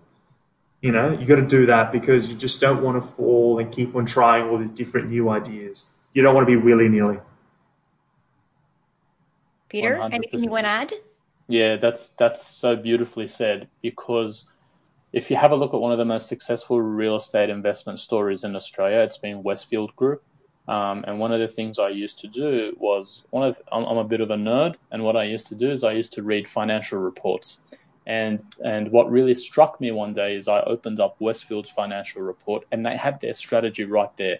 You 0.80 0.92
know, 0.92 1.12
you 1.12 1.26
got 1.26 1.36
to 1.36 1.46
do 1.46 1.66
that 1.66 1.92
because 1.92 2.28
you 2.28 2.34
just 2.34 2.60
don't 2.60 2.82
want 2.82 3.02
to 3.02 3.08
fall 3.12 3.58
and 3.58 3.70
keep 3.70 3.94
on 3.94 4.06
trying 4.06 4.48
all 4.48 4.58
these 4.58 4.70
different 4.70 5.10
new 5.10 5.28
ideas. 5.28 5.90
You 6.14 6.22
don't 6.22 6.34
want 6.34 6.46
to 6.46 6.56
be 6.56 6.62
willy 6.62 6.88
nilly. 6.88 7.18
Peter, 9.70 9.96
100%. 9.96 10.12
anything 10.12 10.44
you 10.44 10.50
want 10.50 10.64
to 10.64 10.70
add? 10.70 10.92
Yeah, 11.48 11.76
that's 11.76 12.10
that's 12.10 12.46
so 12.46 12.76
beautifully 12.76 13.26
said 13.26 13.68
because 13.82 14.44
if 15.12 15.30
you 15.30 15.36
have 15.36 15.50
a 15.50 15.56
look 15.56 15.74
at 15.74 15.80
one 15.80 15.92
of 15.92 15.98
the 15.98 16.04
most 16.04 16.28
successful 16.28 16.80
real 16.80 17.16
estate 17.16 17.50
investment 17.50 17.98
stories 17.98 18.44
in 18.44 18.54
Australia, 18.54 18.98
it's 18.98 19.18
been 19.18 19.42
Westfield 19.42 19.94
Group. 19.96 20.22
Um, 20.68 21.04
and 21.08 21.18
one 21.18 21.32
of 21.32 21.40
the 21.40 21.48
things 21.48 21.80
I 21.80 21.88
used 21.88 22.20
to 22.20 22.28
do 22.28 22.76
was 22.78 23.24
one 23.30 23.48
of 23.48 23.60
I'm, 23.72 23.84
I'm 23.84 23.96
a 23.96 24.04
bit 24.04 24.20
of 24.20 24.30
a 24.30 24.36
nerd, 24.36 24.76
and 24.92 25.02
what 25.02 25.16
I 25.16 25.24
used 25.24 25.46
to 25.48 25.54
do 25.54 25.70
is 25.70 25.82
I 25.82 25.92
used 25.92 26.12
to 26.14 26.22
read 26.22 26.46
financial 26.46 26.98
reports. 27.00 27.58
And 28.06 28.44
and 28.64 28.92
what 28.92 29.10
really 29.10 29.34
struck 29.34 29.80
me 29.80 29.90
one 29.90 30.12
day 30.12 30.36
is 30.36 30.46
I 30.46 30.60
opened 30.60 31.00
up 31.00 31.16
Westfield's 31.20 31.70
financial 31.70 32.22
report, 32.22 32.64
and 32.70 32.84
they 32.84 32.96
had 32.96 33.20
their 33.20 33.34
strategy 33.34 33.84
right 33.84 34.16
there, 34.16 34.38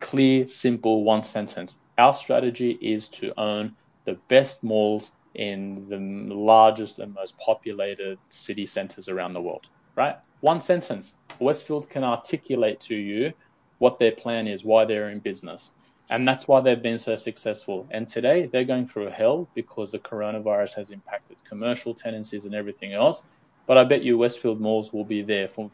clear, 0.00 0.46
simple, 0.46 1.04
one 1.04 1.22
sentence. 1.22 1.78
Our 1.96 2.12
strategy 2.12 2.78
is 2.82 3.08
to 3.08 3.38
own 3.38 3.76
the 4.10 4.18
best 4.28 4.62
malls 4.64 5.12
in 5.34 5.88
the 5.88 6.34
largest 6.34 6.98
and 6.98 7.14
most 7.14 7.38
populated 7.38 8.18
city 8.28 8.66
centers 8.66 9.08
around 9.08 9.34
the 9.34 9.40
world, 9.40 9.68
right? 9.94 10.16
One 10.40 10.60
sentence. 10.60 11.14
Westfield 11.38 11.88
can 11.88 12.02
articulate 12.02 12.80
to 12.80 12.96
you 12.96 13.32
what 13.78 13.98
their 13.98 14.12
plan 14.12 14.48
is, 14.48 14.64
why 14.64 14.84
they're 14.84 15.08
in 15.08 15.20
business. 15.20 15.70
And 16.10 16.26
that's 16.26 16.48
why 16.48 16.60
they've 16.60 16.82
been 16.82 16.98
so 16.98 17.14
successful. 17.14 17.86
And 17.92 18.08
today 18.08 18.46
they're 18.46 18.64
going 18.64 18.88
through 18.88 19.10
hell 19.10 19.48
because 19.54 19.92
the 19.92 20.00
coronavirus 20.00 20.74
has 20.74 20.90
impacted 20.90 21.36
commercial 21.48 21.94
tenancies 21.94 22.44
and 22.44 22.54
everything 22.54 22.92
else. 22.92 23.24
But 23.68 23.78
I 23.78 23.84
bet 23.84 24.02
you 24.02 24.18
Westfield 24.18 24.60
malls 24.60 24.92
will 24.92 25.04
be 25.04 25.22
there 25.22 25.46
for 25.46 25.70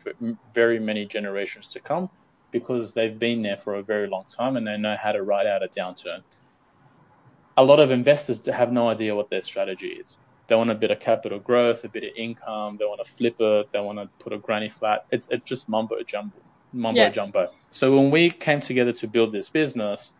very 0.52 0.78
many 0.78 1.06
generations 1.06 1.66
to 1.68 1.80
come 1.80 2.10
because 2.50 2.92
they've 2.92 3.18
been 3.18 3.40
there 3.40 3.56
for 3.56 3.76
a 3.76 3.82
very 3.82 4.06
long 4.06 4.24
time 4.24 4.58
and 4.58 4.66
they 4.66 4.76
know 4.76 4.96
how 5.02 5.12
to 5.12 5.22
ride 5.22 5.46
out 5.46 5.62
a 5.62 5.68
downturn 5.68 6.22
a 7.56 7.64
lot 7.64 7.80
of 7.80 7.90
investors 7.90 8.44
have 8.46 8.72
no 8.72 8.88
idea 8.88 9.14
what 9.14 9.30
their 9.30 9.42
strategy 9.42 9.88
is. 9.88 10.16
They 10.48 10.54
want 10.54 10.70
a 10.70 10.74
bit 10.74 10.90
of 10.90 11.00
capital 11.00 11.38
growth, 11.38 11.84
a 11.84 11.88
bit 11.88 12.04
of 12.04 12.10
income. 12.16 12.76
They 12.78 12.84
want 12.84 13.04
to 13.04 13.10
flip 13.10 13.36
it. 13.40 13.68
They 13.72 13.80
want 13.80 13.98
to 13.98 14.08
put 14.18 14.32
a 14.32 14.38
granny 14.38 14.68
flat. 14.68 15.06
It's 15.10 15.26
it's 15.30 15.44
just 15.44 15.68
mumbo 15.68 16.02
jumbo, 16.02 16.36
mumbo 16.72 17.00
yeah. 17.00 17.10
jumbo. 17.10 17.50
So 17.72 17.96
when 17.96 18.10
we 18.10 18.30
came 18.30 18.60
together 18.60 18.92
to 18.92 19.08
build 19.08 19.32
this 19.32 19.50
business, 19.50 20.12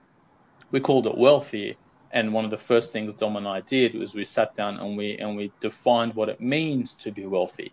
we 0.71 0.81
called 0.81 1.07
it 1.07 1.15
Wealthi. 1.15 1.77
And 2.13 2.33
one 2.33 2.45
of 2.45 2.51
the 2.51 2.59
first 2.59 2.93
things 2.93 3.13
Dom 3.15 3.37
and 3.37 3.47
I 3.47 3.61
did 3.61 3.95
was 3.95 4.15
we 4.15 4.25
sat 4.25 4.55
down 4.55 4.79
and 4.79 4.97
we 4.97 5.17
and 5.19 5.37
we 5.37 5.53
defined 5.61 6.15
what 6.15 6.29
it 6.29 6.41
means 6.41 6.95
to 6.97 7.13
be 7.13 7.27
wealthy. 7.27 7.73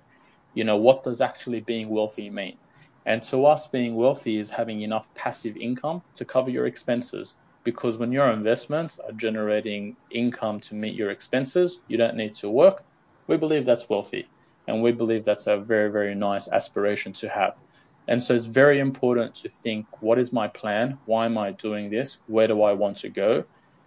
You 0.53 0.63
know, 0.63 0.77
what 0.77 1.03
does 1.03 1.21
actually 1.21 1.61
being 1.61 1.89
wealthy 1.89 2.29
mean? 2.29 2.57
And 3.05 3.21
to 3.23 3.45
us, 3.45 3.67
being 3.67 3.95
wealthy 3.95 4.37
is 4.37 4.51
having 4.51 4.81
enough 4.81 5.13
passive 5.13 5.57
income 5.57 6.03
to 6.13 6.23
cover 6.23 6.49
your 6.49 6.67
expenses 6.67 7.35
because 7.63 7.97
when 7.97 8.11
your 8.11 8.29
investments 8.29 8.99
are 8.99 9.11
generating 9.13 9.95
income 10.11 10.59
to 10.61 10.75
meet 10.75 10.95
your 10.95 11.11
expenses, 11.11 11.79
you 11.87 11.97
don't 11.97 12.15
need 12.15 12.35
to 12.35 12.49
work. 12.49 12.83
We 13.27 13.37
believe 13.37 13.65
that's 13.65 13.89
wealthy. 13.89 14.27
And 14.67 14.81
we 14.81 14.91
believe 14.91 15.25
that's 15.25 15.47
a 15.47 15.57
very, 15.57 15.91
very 15.91 16.15
nice 16.15 16.47
aspiration 16.47 17.13
to 17.13 17.29
have. 17.29 17.57
And 18.07 18.21
so 18.21 18.35
it's 18.35 18.47
very 18.47 18.79
important 18.79 19.35
to 19.35 19.49
think 19.49 19.85
what 20.01 20.19
is 20.19 20.33
my 20.33 20.47
plan? 20.47 20.99
Why 21.05 21.25
am 21.25 21.37
I 21.37 21.51
doing 21.51 21.89
this? 21.89 22.17
Where 22.27 22.47
do 22.47 22.61
I 22.61 22.73
want 22.73 22.97
to 22.97 23.09
go? 23.09 23.45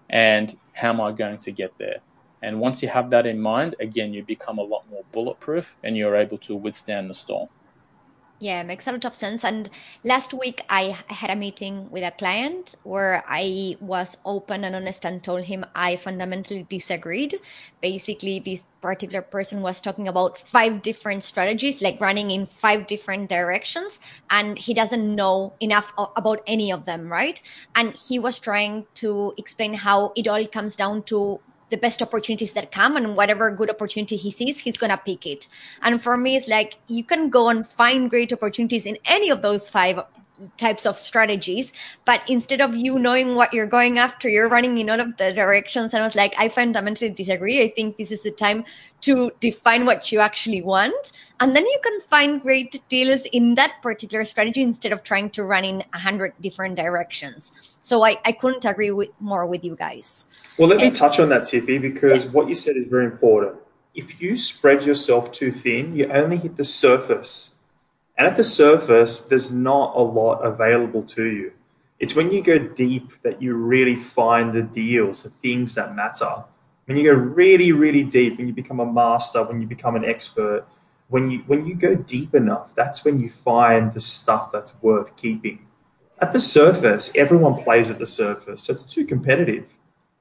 And 0.09 0.57
how 0.73 0.91
am 0.91 1.01
I 1.01 1.13
going 1.13 1.39
to 1.39 1.53
get 1.53 1.77
there? 1.79 1.99
And 2.43 2.61
once 2.61 2.83
you 2.83 2.89
have 2.89 3.11
that 3.11 3.27
in 3.27 3.41
mind, 3.41 3.77
again, 3.81 4.15
you 4.15 4.23
become 4.23 4.59
a 4.59 4.63
lot 4.63 4.89
more 4.91 5.05
bulletproof 5.13 5.77
and 5.83 5.97
you're 5.97 6.17
able 6.17 6.39
to 6.39 6.55
withstand 6.55 7.11
the 7.11 7.15
storm. 7.15 7.49
Yeah, 8.39 8.63
makes 8.65 8.87
a 8.87 8.93
lot 8.93 9.05
of 9.07 9.15
sense. 9.15 9.45
And 9.45 9.71
last 10.05 10.35
week 10.35 10.63
I 10.69 10.99
had 11.07 11.31
a 11.31 11.37
meeting 11.37 11.91
with 11.91 12.05
a 12.05 12.11
client 12.11 12.75
where 12.83 13.25
I 13.27 13.79
was 13.81 14.19
open 14.27 14.63
and 14.63 14.77
honest 14.77 15.07
and 15.07 15.25
told 15.25 15.45
him 15.45 15.65
I 15.75 15.97
fundamentally 15.97 16.67
disagreed. 16.69 17.37
Basically, 17.81 18.41
this 18.41 18.65
particular 18.83 19.23
person 19.23 19.63
was 19.63 19.81
talking 19.81 20.07
about 20.07 20.39
five 20.39 20.83
different 20.83 21.25
strategies, 21.25 21.81
like 21.81 21.99
running 21.99 22.31
in 22.31 22.45
five 22.45 22.87
different 22.87 23.31
directions, 23.31 24.01
and 24.29 24.59
he 24.59 24.75
doesn't 24.75 25.15
know 25.15 25.55
enough 25.61 25.95
about 25.97 26.43
any 26.47 26.71
of 26.71 26.85
them, 26.85 27.11
right? 27.11 27.41
And 27.75 27.95
he 27.95 28.19
was 28.19 28.39
trying 28.39 28.85
to 28.97 29.33
explain 29.39 29.73
how 29.73 30.13
it 30.15 30.29
all 30.29 30.47
comes 30.47 30.77
down 30.77 31.05
to 31.05 31.41
the 31.71 31.77
best 31.77 32.03
opportunities 32.03 32.53
that 32.53 32.73
come 32.73 32.97
and 32.97 33.17
whatever 33.17 33.51
good 33.51 33.71
opportunity 33.71 34.17
he 34.17 34.31
sees 34.31 34.59
he's 34.59 34.77
going 34.77 34.91
to 34.91 34.97
pick 34.97 35.27
it. 35.27 35.49
And 35.83 36.03
for 36.03 36.17
me 36.17 36.37
it's 36.37 36.49
like 36.49 36.79
you 36.87 37.05
can 37.05 37.29
go 37.31 37.49
and 37.49 37.67
find 37.67 38.09
great 38.11 38.33
opportunities 38.33 38.87
in 38.87 38.99
any 39.05 39.31
of 39.31 39.43
those 39.43 39.69
five 39.69 40.01
types 40.57 40.87
of 40.87 40.99
strategies 40.99 41.73
but 42.05 42.21
instead 42.29 42.61
of 42.61 42.75
you 42.75 42.99
knowing 42.99 43.35
what 43.35 43.53
you're 43.53 43.67
going 43.67 43.99
after 43.99 44.29
you're 44.29 44.49
running 44.49 44.79
in 44.79 44.91
all 44.91 45.01
of 45.01 45.17
the 45.17 45.33
directions. 45.33 45.95
And 45.95 46.03
i 46.03 46.07
was 46.07 46.15
like 46.15 46.35
i 46.39 46.49
fundamentally 46.49 47.11
disagree. 47.11 47.63
I 47.63 47.71
think 47.71 47.97
this 47.97 48.11
is 48.11 48.23
the 48.23 48.31
time 48.31 48.65
to 49.03 49.31
define 49.41 49.85
what 49.85 50.11
you 50.11 50.21
actually 50.21 50.63
want. 50.63 51.13
And 51.41 51.55
then 51.55 51.65
you 51.65 51.79
can 51.83 52.01
find 52.11 52.41
great 52.41 52.83
deals 52.89 53.25
in 53.27 53.55
that 53.57 53.75
particular 53.83 54.25
strategy 54.25 54.63
instead 54.63 54.93
of 54.93 55.03
trying 55.03 55.31
to 55.31 55.45
run 55.45 55.65
in 55.65 55.85
a 55.93 55.99
hundred 55.99 56.33
different 56.41 56.77
directions. 56.77 57.53
So 57.81 58.05
I, 58.05 58.19
I 58.25 58.33
couldn't 58.33 58.65
agree 58.65 58.91
with 58.91 59.11
more 59.21 59.47
with 59.47 59.65
you 59.65 59.77
guys. 59.77 60.27
Well 60.59 60.69
let 60.69 60.81
and, 60.81 60.91
me 60.93 60.99
touch 60.99 61.21
on 61.21 61.29
that 61.31 61.43
tiffy 61.43 61.81
because 61.81 62.25
yeah. 62.25 62.31
what 62.31 62.49
you 62.49 62.55
said 62.55 62.77
is 62.77 62.87
very 62.87 63.07
important. 63.07 63.57
If 63.95 64.21
you 64.21 64.37
spread 64.37 64.85
yourself 64.85 65.33
too 65.33 65.51
thin 65.51 65.97
you 65.97 66.11
only 66.13 66.37
hit 66.37 66.57
the 66.57 66.65
surface 66.65 67.53
and 68.19 68.27
at 68.27 68.37
the 68.37 68.45
surface, 68.45 69.23
there's 69.23 69.51
not 69.51 69.95
a 69.97 70.01
lot 70.01 70.41
available 70.41 71.03
to 71.03 71.25
you. 71.25 71.53
It's 71.99 72.15
when 72.15 72.31
you 72.31 72.43
go 72.43 72.59
deep 72.59 73.13
that 73.23 73.41
you 73.41 73.55
really 73.55 73.97
find 73.97 74.53
the 74.53 74.63
deals, 74.63 75.23
the 75.23 75.31
things 75.31 75.75
that 75.75 75.95
matter. 75.95 76.45
When 76.87 76.97
you 76.97 77.05
go 77.05 77.19
really, 77.19 77.73
really 77.73 78.05
deep, 78.05 78.39
when 78.39 78.47
you 78.47 78.53
become 78.53 78.81
a 78.81 78.87
master, 78.87 79.43
when 79.43 79.61
you 79.61 79.67
become 79.67 79.97
an 79.97 80.05
expert, 80.05 80.67
when 81.09 81.31
you 81.31 81.39
when 81.47 81.67
you 81.67 81.75
go 81.75 81.95
deep 81.95 82.35
enough, 82.35 82.75
that's 82.75 83.05
when 83.05 83.21
you 83.21 83.29
find 83.29 83.93
the 83.93 84.01
stuff 84.01 84.51
that's 84.51 84.75
worth 84.83 85.17
keeping. 85.17 85.67
At 86.21 86.33
the 86.33 86.41
surface, 86.41 87.11
everyone 87.15 87.63
plays 87.63 87.91
at 87.91 87.99
the 87.99 88.07
surface, 88.07 88.65
so 88.65 88.73
it's 88.73 88.85
too 88.85 89.05
competitive. 89.05 89.73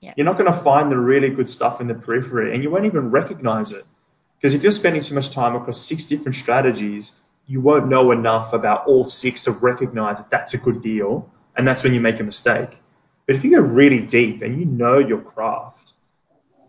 Yeah. 0.02 0.14
You're 0.18 0.26
not 0.26 0.38
going 0.38 0.52
to 0.52 0.58
find 0.58 0.92
the 0.92 0.98
really 0.98 1.30
good 1.30 1.48
stuff 1.48 1.80
in 1.82 1.88
the 1.88 1.96
periphery, 1.96 2.54
and 2.54 2.62
you 2.62 2.70
won't 2.70 2.86
even 2.86 3.10
recognize 3.10 3.72
it. 3.72 3.86
Because 4.38 4.54
if 4.54 4.62
you're 4.62 4.72
spending 4.72 5.02
too 5.02 5.16
much 5.16 5.30
time 5.30 5.56
across 5.56 5.80
six 5.80 6.08
different 6.08 6.36
strategies, 6.36 7.14
you 7.48 7.62
won't 7.62 7.88
know 7.88 8.12
enough 8.12 8.54
about 8.54 8.86
all 8.88 9.04
six 9.06 9.44
to 9.44 9.52
recognize 9.52 10.18
that 10.18 10.30
that's 10.30 10.54
a 10.54 10.58
good 10.58 10.82
deal. 10.82 11.30
And 11.56 11.68
that's 11.68 11.84
when 11.84 11.94
you 11.94 12.02
make 12.02 12.20
a 12.20 12.24
mistake. 12.24 12.82
But 13.26 13.36
if 13.36 13.44
you 13.44 13.52
go 13.52 13.62
really 13.62 14.02
deep 14.02 14.42
and 14.42 14.60
you 14.60 14.66
know 14.66 14.98
your 14.98 15.22
craft, 15.22 15.94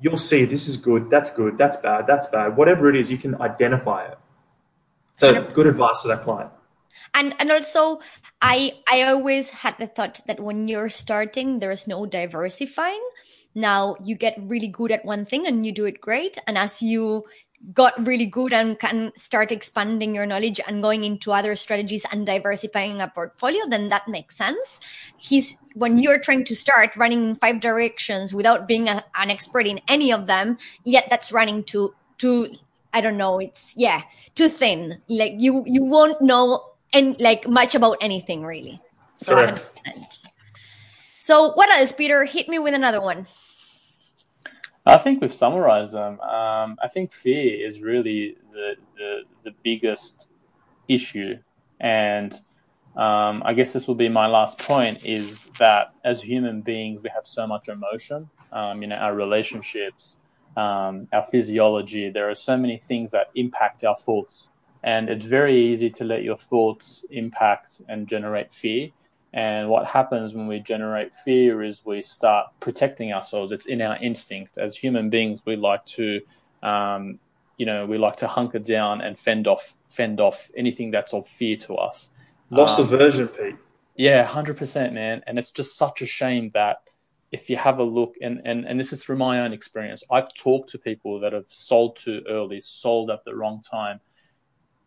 you'll 0.01 0.19
see 0.19 0.45
this 0.45 0.69
is 0.69 0.77
good, 0.77 1.11
that's 1.11 1.31
good, 1.31 1.59
that's 1.59 1.77
bad, 1.77 2.07
that's 2.07 2.27
bad. 2.29 2.57
Whatever 2.57 2.89
it 2.89 2.97
is, 2.97 3.11
you 3.11 3.19
can 3.19 3.41
identify 3.41 4.07
it. 4.07 4.19
So 5.15 5.43
good 5.53 5.67
advice 5.67 6.03
to 6.03 6.09
that 6.09 6.23
client. 6.23 6.51
And 7.15 7.35
and 7.39 7.51
also 7.51 8.01
I 8.43 8.73
I 8.91 9.03
always 9.03 9.51
had 9.51 9.77
the 9.79 9.87
thought 9.87 10.21
that 10.27 10.41
when 10.41 10.69
you're 10.69 10.91
starting, 10.91 11.59
there's 11.59 11.87
no 11.87 12.05
diversifying. 12.05 13.03
Now 13.55 13.97
you 14.05 14.17
get 14.17 14.37
really 14.39 14.69
good 14.69 14.93
at 14.93 15.05
one 15.05 15.25
thing 15.25 15.47
and 15.47 15.65
you 15.65 15.73
do 15.73 15.87
it 15.87 16.01
great. 16.01 16.37
And 16.47 16.59
as 16.59 16.83
you 16.83 17.25
got 17.73 18.07
really 18.07 18.27
good 18.27 18.53
and 18.53 18.79
can 18.79 19.13
start 19.17 19.51
expanding 19.51 20.15
your 20.15 20.27
knowledge 20.27 20.61
and 20.67 20.83
going 20.83 21.05
into 21.05 21.33
other 21.33 21.57
strategies 21.57 22.05
and 22.13 22.27
diversifying 22.27 23.01
a 23.01 23.09
portfolio, 23.09 23.63
then 23.69 23.89
that 23.89 24.09
makes 24.09 24.37
sense. 24.37 24.81
He's 25.17 25.57
when 25.75 25.99
you're 25.99 26.19
trying 26.19 26.45
to 26.45 26.55
start 26.55 26.97
running 26.97 27.31
in 27.31 27.37
five 27.37 27.61
directions 27.61 28.33
without 28.33 28.69
being 28.69 28.89
a, 28.89 29.05
an 29.17 29.31
expert 29.31 29.67
in 29.67 29.81
any 29.89 30.13
of 30.13 30.27
them, 30.27 30.59
yet 30.85 31.07
that's 31.11 31.33
running 31.33 31.65
too 31.65 31.95
too 32.19 32.51
I 32.93 33.01
don't 33.01 33.19
know, 33.19 33.39
it's 33.39 33.75
yeah, 33.77 34.03
too 34.35 34.49
thin. 34.49 35.03
Like 35.09 35.35
you 35.37 35.65
you 35.67 35.85
won't 35.85 36.21
know 36.23 36.73
and 36.93 37.19
like 37.21 37.49
much 37.49 37.75
about 37.75 37.99
anything 38.01 38.45
really. 38.45 38.79
So 39.19 39.35
Correct. 39.35 39.71
So 41.23 41.53
what 41.55 41.69
else, 41.71 41.91
Peter? 41.91 42.25
Hit 42.25 42.49
me 42.49 42.59
with 42.61 42.73
another 42.73 43.01
one. 43.01 43.27
I 44.87 44.99
think 44.99 45.21
we've 45.21 45.35
summarized 45.35 45.93
them. 45.93 46.21
Um, 46.21 46.77
I 46.83 46.89
think 46.93 47.13
fear 47.13 47.67
is 47.69 47.81
really 47.81 48.37
the, 48.53 48.75
the, 48.97 49.21
the 49.45 49.51
biggest 49.65 50.29
issue. 50.89 51.39
And 51.81 52.33
um, 52.97 53.43
I 53.45 53.53
guess 53.55 53.73
this 53.73 53.89
will 53.89 53.97
be 53.97 54.09
my 54.09 54.27
last 54.27 54.59
point 54.59 55.05
is 55.05 55.47
that 55.59 55.93
as 56.05 56.23
human 56.23 56.63
beings, 56.63 57.03
we 57.03 57.11
have 57.13 57.27
so 57.27 57.47
much 57.47 57.69
emotion, 57.69 58.31
um, 58.53 58.81
you 58.81 58.89
know, 58.89 58.97
our 58.97 59.15
relationships, 59.15 60.19
um, 60.57 61.09
our 61.13 61.25
physiology. 61.25 62.09
There 62.09 62.31
are 62.31 62.35
so 62.37 62.57
many 62.57 62.79
things 62.79 63.11
that 63.11 63.27
impact 63.35 63.85
our 63.85 63.97
thoughts. 63.97 64.51
And 64.85 65.09
it's 65.11 65.25
very 65.25 65.73
easy 65.73 65.91
to 65.91 66.05
let 66.05 66.23
your 66.23 66.37
thoughts 66.37 67.05
impact 67.11 67.83
and 67.89 68.07
generate 68.07 68.53
fear. 68.53 68.91
And 69.37 69.69
what 69.69 69.87
happens 69.87 70.33
when 70.33 70.47
we 70.47 70.61
generate 70.61 71.15
fear 71.15 71.63
is 71.63 71.85
we 71.85 72.01
start 72.01 72.47
protecting 72.59 73.13
ourselves. 73.13 73.53
It's 73.53 73.67
in 73.67 73.83
our 73.83 73.99
instinct. 73.99 74.57
As 74.57 74.75
human 74.75 75.11
beings, 75.11 75.43
we 75.45 75.57
like 75.57 75.85
to, 75.85 76.23
um, 76.63 77.19
you 77.59 77.67
know, 77.67 77.85
we 77.85 77.99
like 77.99 78.17
to 78.17 78.29
hunker 78.29 78.59
down 78.59 79.03
and 79.03 79.19
fend 79.19 79.47
off, 79.47 79.77
fend 79.91 80.21
off 80.21 80.51
anything 80.57 80.91
that's 80.91 81.13
of 81.13 81.29
fear 81.29 81.55
to 81.59 81.75
us. 81.75 82.09
Loss 82.49 82.79
um, 82.79 82.87
aversion, 82.87 83.29
Pete. 83.29 83.57
Yeah, 83.95 84.25
hundred 84.25 84.57
percent, 84.57 84.95
man. 84.95 85.23
And 85.27 85.39
it's 85.39 85.53
just 85.53 85.77
such 85.77 86.01
a 86.01 86.07
shame 86.07 86.51
that 86.55 86.79
if 87.31 87.51
you 87.51 87.59
have 87.59 87.79
a 87.79 87.85
look, 87.85 88.15
and, 88.23 88.41
and 88.47 88.65
and 88.65 88.81
this 88.81 88.91
is 88.91 89.03
through 89.03 89.17
my 89.17 89.41
own 89.41 89.53
experience, 89.53 90.03
I've 90.11 90.33
talked 90.33 90.71
to 90.71 90.79
people 90.79 91.21
that 91.21 91.35
have 91.35 91.47
sold 91.49 91.99
too 91.99 92.23
early, 92.27 92.63
sold 92.63 93.11
at 93.11 93.25
the 93.27 93.35
wrong 93.35 93.61
time, 93.61 94.01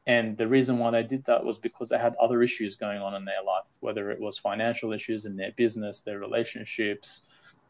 and 0.10 0.36
the 0.38 0.48
reason 0.48 0.80
why 0.80 0.90
they 0.90 1.04
did 1.04 1.24
that 1.26 1.46
was 1.46 1.60
because 1.60 1.90
they 1.90 2.00
had 2.00 2.16
other 2.16 2.42
issues 2.42 2.76
going 2.76 3.00
on 3.00 3.14
in 3.14 3.26
their 3.26 3.44
life, 3.46 3.66
whether 3.80 4.10
it 4.10 4.20
was 4.20 4.40
financial 4.40 4.92
issues 4.92 5.28
in 5.28 5.38
their 5.38 5.52
business, 5.52 6.02
their 6.02 6.18
relationships. 6.18 7.22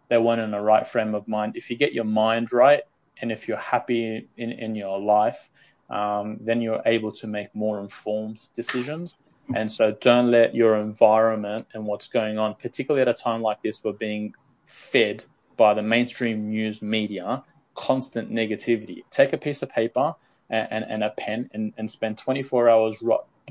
They 0.08 0.18
weren't 0.20 0.40
in 0.40 0.52
the 0.52 0.62
right 0.62 0.88
frame 0.88 1.16
of 1.16 1.28
mind. 1.28 1.58
If 1.58 1.70
you 1.70 1.76
get 1.76 1.92
your 1.92 2.06
mind 2.06 2.54
right 2.54 2.84
and 3.22 3.30
if 3.30 3.50
you're 3.50 3.58
happy 3.58 4.30
in, 4.38 4.52
in 4.54 4.74
your 4.74 5.02
life, 5.02 5.50
um, 5.90 6.38
then 6.40 6.62
you're 6.62 6.82
able 6.86 7.12
to 7.12 7.28
make 7.28 7.54
more 7.54 7.82
informed 7.82 8.40
decisions. 8.56 9.16
And 9.54 9.70
so 9.70 9.98
don't 10.00 10.32
let 10.32 10.56
your 10.56 10.78
environment 10.78 11.68
and 11.74 11.86
what's 11.86 12.08
going 12.08 12.38
on, 12.38 12.56
particularly 12.56 13.02
at 13.02 13.10
a 13.10 13.14
time 13.14 13.42
like 13.42 13.62
this, 13.64 13.84
we're 13.84 13.92
being 13.92 14.34
fed 14.66 15.26
by 15.58 15.74
the 15.74 15.82
mainstream 15.82 16.50
news 16.50 16.82
media 16.82 17.44
constant 17.76 18.32
negativity. 18.32 19.04
Take 19.12 19.34
a 19.34 19.38
piece 19.38 19.62
of 19.62 19.70
paper 19.70 20.16
and, 20.50 20.86
and 20.88 21.04
a 21.04 21.12
pen 21.12 21.50
and, 21.54 21.74
and 21.78 21.90
spend 21.90 22.18
24 22.18 22.70
hours 22.70 23.02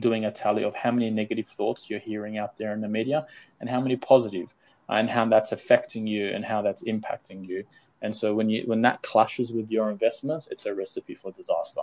doing 0.01 0.25
a 0.25 0.31
tally 0.31 0.65
of 0.65 0.75
how 0.75 0.91
many 0.91 1.11
negative 1.11 1.47
thoughts 1.47 1.89
you're 1.91 1.99
hearing 1.99 2.39
out 2.39 2.57
there 2.57 2.73
in 2.73 2.81
the 2.81 2.89
media 2.89 3.27
and 3.61 3.69
how 3.69 3.81
many 3.81 3.97
positive 3.97 4.55
and 4.89 5.11
how 5.11 5.25
that's 5.27 5.53
affecting 5.53 6.07
you 6.07 6.29
and 6.29 6.45
how 6.45 6.63
that's 6.63 6.83
impacting 6.85 7.47
you. 7.47 7.65
And 8.01 8.15
so 8.15 8.35
when 8.35 8.49
you 8.49 8.63
when 8.67 8.83
that 8.83 9.03
clashes 9.03 9.53
with 9.53 9.71
your 9.71 9.91
investments, 9.91 10.49
it's 10.51 10.67
a 10.67 10.75
recipe 10.75 11.15
for 11.15 11.33
disaster. 11.33 11.83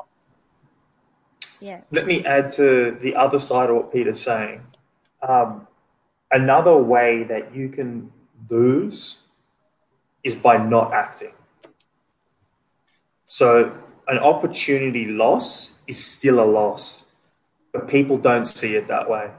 Yeah. 1.60 1.82
Let 1.92 2.08
me 2.08 2.26
add 2.26 2.52
to 2.52 2.98
the 3.02 3.16
other 3.16 3.40
side 3.40 3.70
of 3.70 3.76
what 3.76 3.94
Peter's 3.94 4.22
saying. 4.22 4.62
Um, 5.28 5.68
another 6.32 6.76
way 6.78 7.24
that 7.24 7.54
you 7.56 7.70
can 7.70 8.12
lose 8.50 9.24
is 10.24 10.36
by 10.36 10.58
not 10.58 10.94
acting. 10.94 11.34
So 13.28 13.78
an 14.08 14.20
opportunity 14.20 15.06
loss 15.06 15.74
is 15.88 16.04
still 16.04 16.40
a 16.40 16.46
loss, 16.46 17.06
but 17.74 17.88
people 17.88 18.18
don't 18.18 18.46
see 18.46 18.76
it 18.76 18.88
that 18.88 19.10
way. 19.10 19.30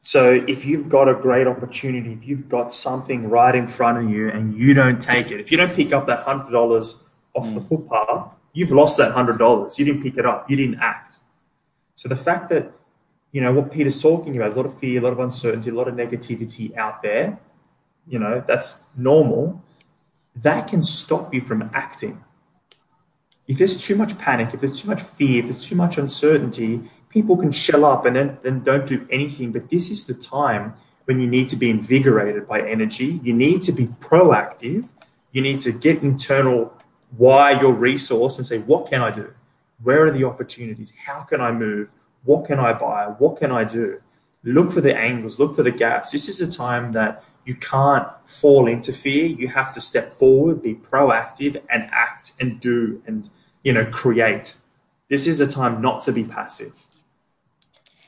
So 0.00 0.32
if 0.48 0.64
you've 0.64 0.88
got 0.88 1.08
a 1.08 1.14
great 1.14 1.46
opportunity, 1.46 2.12
if 2.12 2.26
you've 2.26 2.48
got 2.48 2.72
something 2.72 3.28
right 3.28 3.54
in 3.54 3.68
front 3.68 3.98
of 3.98 4.10
you 4.10 4.30
and 4.30 4.52
you 4.54 4.74
don't 4.74 5.00
take 5.00 5.30
it, 5.30 5.38
if 5.38 5.52
you 5.52 5.56
don't 5.56 5.72
pick 5.72 5.92
up 5.92 6.06
that 6.06 6.24
hundred 6.24 6.50
dollars 6.50 7.08
off 7.34 7.46
mm. 7.46 7.54
the 7.54 7.60
footpath, 7.60 8.28
you've 8.52 8.72
lost 8.72 8.98
that 8.98 9.12
hundred 9.12 9.38
dollars. 9.38 9.78
You 9.78 9.84
didn't 9.84 10.02
pick 10.02 10.16
it 10.16 10.26
up. 10.26 10.50
You 10.50 10.56
didn't 10.56 10.80
act. 10.80 11.20
So 11.94 12.08
the 12.08 12.16
fact 12.16 12.48
that 12.48 12.72
you 13.30 13.40
know 13.40 13.52
what 13.52 13.70
Peter's 13.70 14.02
talking 14.02 14.36
about, 14.36 14.52
a 14.52 14.56
lot 14.56 14.66
of 14.66 14.76
fear, 14.76 15.00
a 15.00 15.04
lot 15.04 15.12
of 15.12 15.20
uncertainty, 15.20 15.70
a 15.70 15.74
lot 15.74 15.86
of 15.86 15.94
negativity 15.94 16.76
out 16.76 17.00
there, 17.02 17.38
you 18.08 18.18
know, 18.18 18.42
that's 18.46 18.82
normal. 18.96 19.62
That 20.34 20.66
can 20.66 20.82
stop 20.82 21.32
you 21.32 21.40
from 21.40 21.70
acting 21.74 22.22
if 23.48 23.58
there's 23.58 23.76
too 23.76 23.96
much 23.96 24.16
panic, 24.18 24.54
if 24.54 24.60
there's 24.60 24.80
too 24.80 24.88
much 24.88 25.02
fear, 25.02 25.40
if 25.40 25.46
there's 25.46 25.66
too 25.66 25.74
much 25.76 25.98
uncertainty, 25.98 26.80
people 27.08 27.36
can 27.36 27.52
shell 27.52 27.84
up 27.84 28.06
and 28.06 28.16
then, 28.16 28.38
then 28.42 28.62
don't 28.62 28.86
do 28.86 29.06
anything. 29.10 29.52
But 29.52 29.68
this 29.68 29.90
is 29.90 30.06
the 30.06 30.14
time 30.14 30.74
when 31.04 31.20
you 31.20 31.26
need 31.26 31.48
to 31.48 31.56
be 31.56 31.68
invigorated 31.70 32.46
by 32.46 32.60
energy. 32.62 33.20
You 33.22 33.34
need 33.34 33.62
to 33.62 33.72
be 33.72 33.86
proactive. 33.86 34.88
You 35.32 35.42
need 35.42 35.60
to 35.60 35.72
get 35.72 36.02
internal 36.02 36.72
why 37.16 37.60
your 37.60 37.72
resource 37.72 38.38
and 38.38 38.46
say, 38.46 38.58
what 38.60 38.88
can 38.88 39.02
I 39.02 39.10
do? 39.10 39.32
Where 39.82 40.06
are 40.06 40.10
the 40.10 40.24
opportunities? 40.24 40.92
How 41.04 41.22
can 41.22 41.40
I 41.40 41.50
move? 41.52 41.88
what 42.24 42.46
can 42.46 42.58
I 42.58 42.72
buy? 42.72 43.06
What 43.06 43.36
can 43.38 43.52
I 43.52 43.64
do? 43.64 44.00
Look 44.44 44.72
for 44.72 44.80
the 44.80 44.96
angles, 44.96 45.38
look 45.38 45.54
for 45.54 45.62
the 45.62 45.70
gaps. 45.70 46.12
This 46.12 46.28
is 46.28 46.40
a 46.40 46.50
time 46.50 46.92
that 46.92 47.24
you 47.44 47.54
can't 47.54 48.06
fall 48.24 48.66
into 48.68 48.92
fear. 48.92 49.26
You 49.26 49.48
have 49.48 49.72
to 49.74 49.80
step 49.80 50.12
forward, 50.12 50.62
be 50.62 50.74
proactive, 50.74 51.60
and 51.70 51.88
act 51.92 52.32
and 52.40 52.60
do 52.60 53.02
and 53.06 53.28
you 53.64 53.72
know 53.72 53.84
create. 53.86 54.56
This 55.08 55.26
is 55.26 55.40
a 55.40 55.46
time 55.46 55.82
not 55.82 56.02
to 56.02 56.12
be 56.12 56.24
passive. 56.24 56.72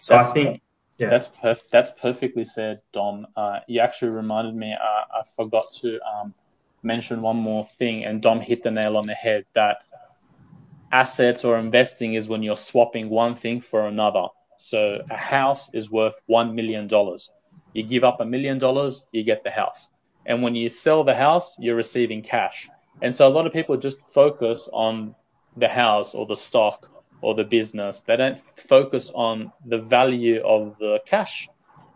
So 0.00 0.14
that's, 0.14 0.30
I 0.30 0.32
think 0.32 0.62
yeah. 0.98 1.08
that's 1.08 1.28
perf- 1.28 1.68
that's 1.70 1.90
perfectly 2.00 2.44
said, 2.44 2.80
Dom. 2.92 3.26
Uh, 3.36 3.60
you 3.66 3.80
actually 3.80 4.14
reminded 4.14 4.54
me. 4.54 4.72
Uh, 4.72 5.18
I 5.18 5.22
forgot 5.36 5.66
to 5.80 5.98
um, 6.02 6.34
mention 6.82 7.22
one 7.22 7.36
more 7.36 7.64
thing, 7.64 8.04
and 8.04 8.22
Dom 8.22 8.40
hit 8.40 8.62
the 8.62 8.70
nail 8.70 8.96
on 8.96 9.06
the 9.06 9.14
head. 9.14 9.46
That 9.54 9.78
assets 10.94 11.44
or 11.44 11.58
investing 11.58 12.14
is 12.14 12.28
when 12.28 12.42
you're 12.42 12.56
swapping 12.56 13.10
one 13.10 13.34
thing 13.34 13.60
for 13.60 13.86
another. 13.86 14.28
So 14.58 15.04
a 15.10 15.16
house 15.16 15.68
is 15.74 15.90
worth 15.90 16.20
$1 16.30 16.54
million. 16.54 16.88
You 17.74 17.82
give 17.82 18.04
up 18.04 18.20
a 18.20 18.24
million 18.24 18.58
dollars, 18.58 19.02
you 19.12 19.22
get 19.22 19.44
the 19.44 19.50
house. 19.50 19.90
And 20.26 20.42
when 20.42 20.54
you 20.54 20.70
sell 20.70 21.04
the 21.04 21.14
house, 21.14 21.52
you're 21.58 21.76
receiving 21.76 22.22
cash. 22.22 22.70
And 23.02 23.14
so 23.14 23.28
a 23.28 23.32
lot 23.36 23.46
of 23.46 23.52
people 23.52 23.76
just 23.76 24.00
focus 24.08 24.68
on 24.72 25.14
the 25.56 25.68
house 25.68 26.14
or 26.14 26.24
the 26.24 26.36
stock 26.36 26.90
or 27.20 27.34
the 27.34 27.44
business. 27.44 28.00
They 28.00 28.16
don't 28.16 28.38
focus 28.38 29.10
on 29.14 29.52
the 29.66 29.78
value 29.78 30.40
of 30.42 30.76
the 30.78 31.00
cash. 31.04 31.48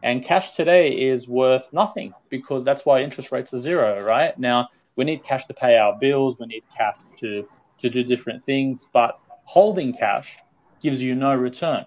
And 0.02 0.22
cash 0.22 0.52
today 0.52 0.90
is 0.92 1.26
worth 1.26 1.72
nothing 1.72 2.12
because 2.28 2.64
that's 2.64 2.84
why 2.84 3.02
interest 3.02 3.32
rates 3.32 3.52
are 3.54 3.58
zero, 3.58 4.04
right? 4.04 4.38
Now, 4.38 4.68
we 4.96 5.04
need 5.04 5.24
cash 5.24 5.46
to 5.46 5.54
pay 5.54 5.76
our 5.78 5.96
bills, 5.98 6.38
we 6.38 6.46
need 6.46 6.64
cash 6.76 6.98
to 7.18 7.48
to 7.78 7.88
do 7.88 8.02
different 8.02 8.44
things, 8.44 8.88
but 8.92 9.18
holding 9.44 9.92
cash 9.92 10.38
gives 10.80 11.02
you 11.02 11.14
no 11.14 11.34
return. 11.34 11.86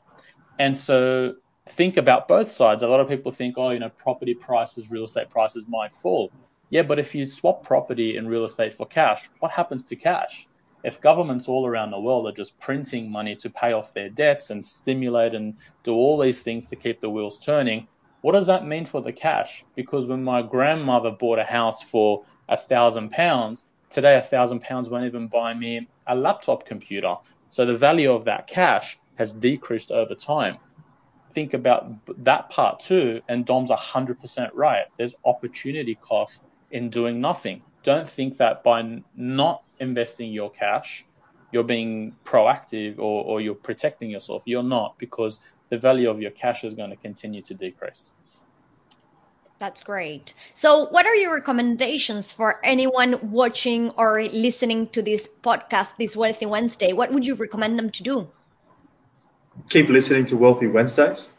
And 0.60 0.76
so 0.76 1.36
think 1.70 1.98
about 1.98 2.28
both 2.28 2.52
sides. 2.52 2.84
A 2.84 2.88
lot 2.88 3.00
of 3.00 3.08
people 3.08 3.32
think, 3.32 3.58
oh, 3.58 3.70
you 3.70 3.80
know, 3.80 3.90
property 3.90 4.34
prices, 4.34 4.92
real 4.92 5.04
estate 5.04 5.30
prices 5.30 5.66
might 5.68 5.94
fall. 5.94 6.32
Yeah, 6.70 6.84
but 6.84 7.00
if 7.00 7.14
you 7.14 7.26
swap 7.26 7.64
property 7.64 8.18
and 8.18 8.30
real 8.30 8.46
estate 8.46 8.74
for 8.74 8.86
cash, 8.86 9.30
what 9.40 9.52
happens 9.52 9.84
to 9.86 9.96
cash? 9.96 10.48
If 10.84 11.02
governments 11.02 11.48
all 11.48 11.68
around 11.68 11.92
the 11.92 12.00
world 12.00 12.28
are 12.28 12.32
just 12.32 12.60
printing 12.60 13.12
money 13.12 13.36
to 13.36 13.50
pay 13.50 13.74
off 13.74 13.94
their 13.94 14.10
debts 14.10 14.50
and 14.50 14.66
stimulate 14.66 15.36
and 15.36 15.56
do 15.84 15.94
all 15.94 16.20
these 16.20 16.42
things 16.42 16.70
to 16.70 16.76
keep 16.76 17.00
the 17.00 17.10
wheels 17.10 17.40
turning, 17.40 17.88
what 18.22 18.32
does 18.32 18.48
that 18.48 18.66
mean 18.66 18.86
for 18.86 19.02
the 19.02 19.12
cash? 19.12 19.66
Because 19.76 20.08
when 20.08 20.24
my 20.24 20.42
grandmother 20.42 21.12
bought 21.12 21.40
a 21.40 21.44
house 21.44 21.84
for 21.84 22.24
a 22.50 22.58
thousand 22.58 23.12
pounds, 23.12 23.66
Today, 23.92 24.16
a 24.16 24.22
thousand 24.22 24.62
pounds 24.62 24.88
won't 24.88 25.04
even 25.04 25.28
buy 25.28 25.54
me 25.54 25.90
a 26.08 26.16
laptop 26.16 26.66
computer. 26.66 27.16
So 27.50 27.66
the 27.66 27.76
value 27.76 28.10
of 28.10 28.24
that 28.24 28.48
cash 28.48 28.98
has 29.16 29.34
decreased 29.34 29.92
over 29.92 30.16
time. 30.16 30.60
Think 31.32 31.54
about 31.54 31.92
that 32.24 32.50
part 32.50 32.80
too, 32.80 33.22
and 33.28 33.46
Dom's 33.46 33.72
100% 33.72 34.50
right. 34.54 34.86
There's 34.98 35.16
opportunity 35.24 35.96
cost 35.96 36.50
in 36.72 36.90
doing 36.90 37.22
nothing. 37.22 37.62
Don't 37.84 38.08
think 38.08 38.38
that 38.38 38.64
by 38.64 39.02
not 39.16 39.64
investing 39.80 40.32
your 40.32 40.52
cash, 40.52 41.06
you're 41.52 41.64
being 41.64 42.16
proactive 42.24 42.98
or, 42.98 43.24
or 43.24 43.42
you're 43.42 43.56
protecting 43.56 44.10
yourself. 44.10 44.44
You're 44.46 44.64
not, 44.64 44.98
because 44.98 45.40
the 45.70 45.78
value 45.78 46.10
of 46.10 46.22
your 46.22 46.32
cash 46.32 46.64
is 46.64 46.74
going 46.74 46.90
to 46.90 46.96
continue 46.96 47.42
to 47.44 47.54
decrease. 47.54 48.12
That's 49.60 49.84
great. 49.84 50.34
So, 50.56 50.88
what 50.88 51.06
are 51.06 51.16
your 51.16 51.36
recommendations 51.36 52.34
for 52.34 52.60
anyone 52.64 53.20
watching 53.32 53.92
or 53.92 54.24
listening 54.24 54.90
to 54.90 55.04
this 55.04 55.30
podcast, 55.44 55.98
this 55.98 56.16
Wealthy 56.16 56.48
Wednesday? 56.48 56.94
What 56.94 57.14
would 57.14 57.28
you 57.28 57.36
recommend 57.36 57.78
them 57.78 57.92
to 57.92 58.02
do? 58.04 58.28
Keep 59.70 59.90
listening 59.90 60.26
to 60.26 60.38
Wealthy 60.38 60.68
Wednesdays. 60.68 61.34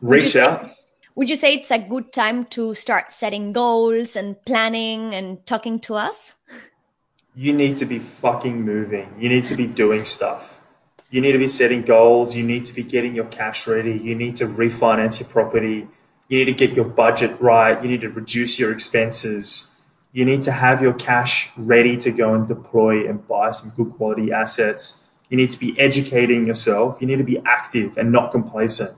Reach 0.00 0.36
out. 0.36 0.70
Would 1.14 1.28
you 1.28 1.36
say 1.36 1.54
it's 1.54 1.70
a 1.70 1.78
good 1.78 2.12
time 2.12 2.46
to 2.46 2.74
start 2.74 3.12
setting 3.12 3.52
goals 3.52 4.16
and 4.16 4.42
planning 4.44 5.14
and 5.14 5.44
talking 5.46 5.78
to 5.80 5.94
us? 5.94 6.34
You 7.34 7.52
need 7.52 7.76
to 7.76 7.86
be 7.86 7.98
fucking 7.98 8.62
moving. 8.62 9.14
You 9.18 9.28
need 9.28 9.46
to 9.46 9.56
be 9.56 9.66
doing 9.66 10.04
stuff. 10.04 10.60
You 11.10 11.20
need 11.20 11.32
to 11.32 11.38
be 11.38 11.48
setting 11.48 11.82
goals. 11.82 12.34
You 12.34 12.44
need 12.44 12.64
to 12.66 12.74
be 12.74 12.82
getting 12.82 13.14
your 13.14 13.26
cash 13.26 13.66
ready. 13.66 13.92
You 13.92 14.14
need 14.14 14.36
to 14.36 14.46
refinance 14.46 15.20
your 15.20 15.28
property 15.28 15.86
you 16.32 16.38
need 16.38 16.56
to 16.56 16.66
get 16.66 16.74
your 16.74 16.86
budget 16.86 17.38
right. 17.42 17.82
You 17.82 17.90
need 17.90 18.00
to 18.00 18.08
reduce 18.08 18.58
your 18.58 18.72
expenses. 18.72 19.70
You 20.12 20.24
need 20.24 20.40
to 20.42 20.50
have 20.50 20.80
your 20.80 20.94
cash 20.94 21.50
ready 21.58 21.94
to 21.98 22.10
go 22.10 22.32
and 22.32 22.48
deploy 22.48 23.06
and 23.06 23.28
buy 23.28 23.50
some 23.50 23.68
good 23.76 23.92
quality 23.98 24.32
assets. 24.32 25.01
You 25.32 25.36
need 25.36 25.50
to 25.50 25.58
be 25.58 25.74
educating 25.80 26.46
yourself. 26.46 27.00
You 27.00 27.08
need 27.08 27.18
to 27.18 27.24
be 27.24 27.38
active 27.44 27.96
and 27.96 28.12
not 28.12 28.30
complacent. 28.30 28.96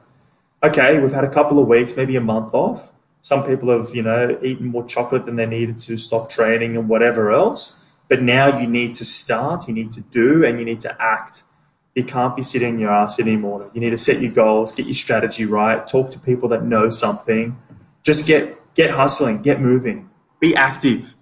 Okay, 0.62 0.99
we've 0.99 1.12
had 1.12 1.25
a 1.25 1.31
couple 1.31 1.59
of 1.59 1.66
weeks, 1.66 1.97
maybe 1.97 2.16
a 2.16 2.20
month 2.20 2.53
off. 2.53 2.92
Some 3.23 3.42
people 3.44 3.70
have, 3.70 3.94
you 3.94 4.03
know, 4.03 4.38
eaten 4.42 4.66
more 4.66 4.85
chocolate 4.85 5.25
than 5.25 5.37
they 5.37 5.47
needed 5.47 5.79
to 5.79 5.97
stop 5.97 6.29
training 6.29 6.77
and 6.77 6.90
whatever 6.90 7.33
else. 7.33 7.92
But 8.09 8.20
now 8.20 8.59
you 8.61 8.66
need 8.66 8.94
to 8.97 9.05
start, 9.07 9.66
you 9.66 9.73
need 9.73 9.92
to 9.94 10.03
do, 10.03 10.44
and 10.44 10.59
you 10.59 10.66
need 10.66 10.81
to 10.81 10.94
act 11.01 11.44
you 11.94 12.05
can't 12.05 12.35
be 12.35 12.42
sitting 12.42 12.79
your 12.79 12.90
ass 12.90 13.20
anymore. 13.20 13.70
You 13.73 13.81
need 13.81 13.90
to 13.90 13.97
set 13.97 14.20
your 14.20 14.33
goals, 14.33 14.73
get 14.73 14.87
your 14.87 14.94
strategy 14.94 15.47
right, 15.47 15.87
talk 15.87 16.11
to 16.11 16.18
people 16.18 16.49
that 16.51 16.64
know 16.64 16.88
something. 16.88 17.57
Just 18.03 18.27
get 18.27 18.59
get 18.75 18.90
hustling, 18.90 19.42
get 19.42 19.61
moving, 19.61 20.11
be 20.40 20.57
active. 20.57 21.13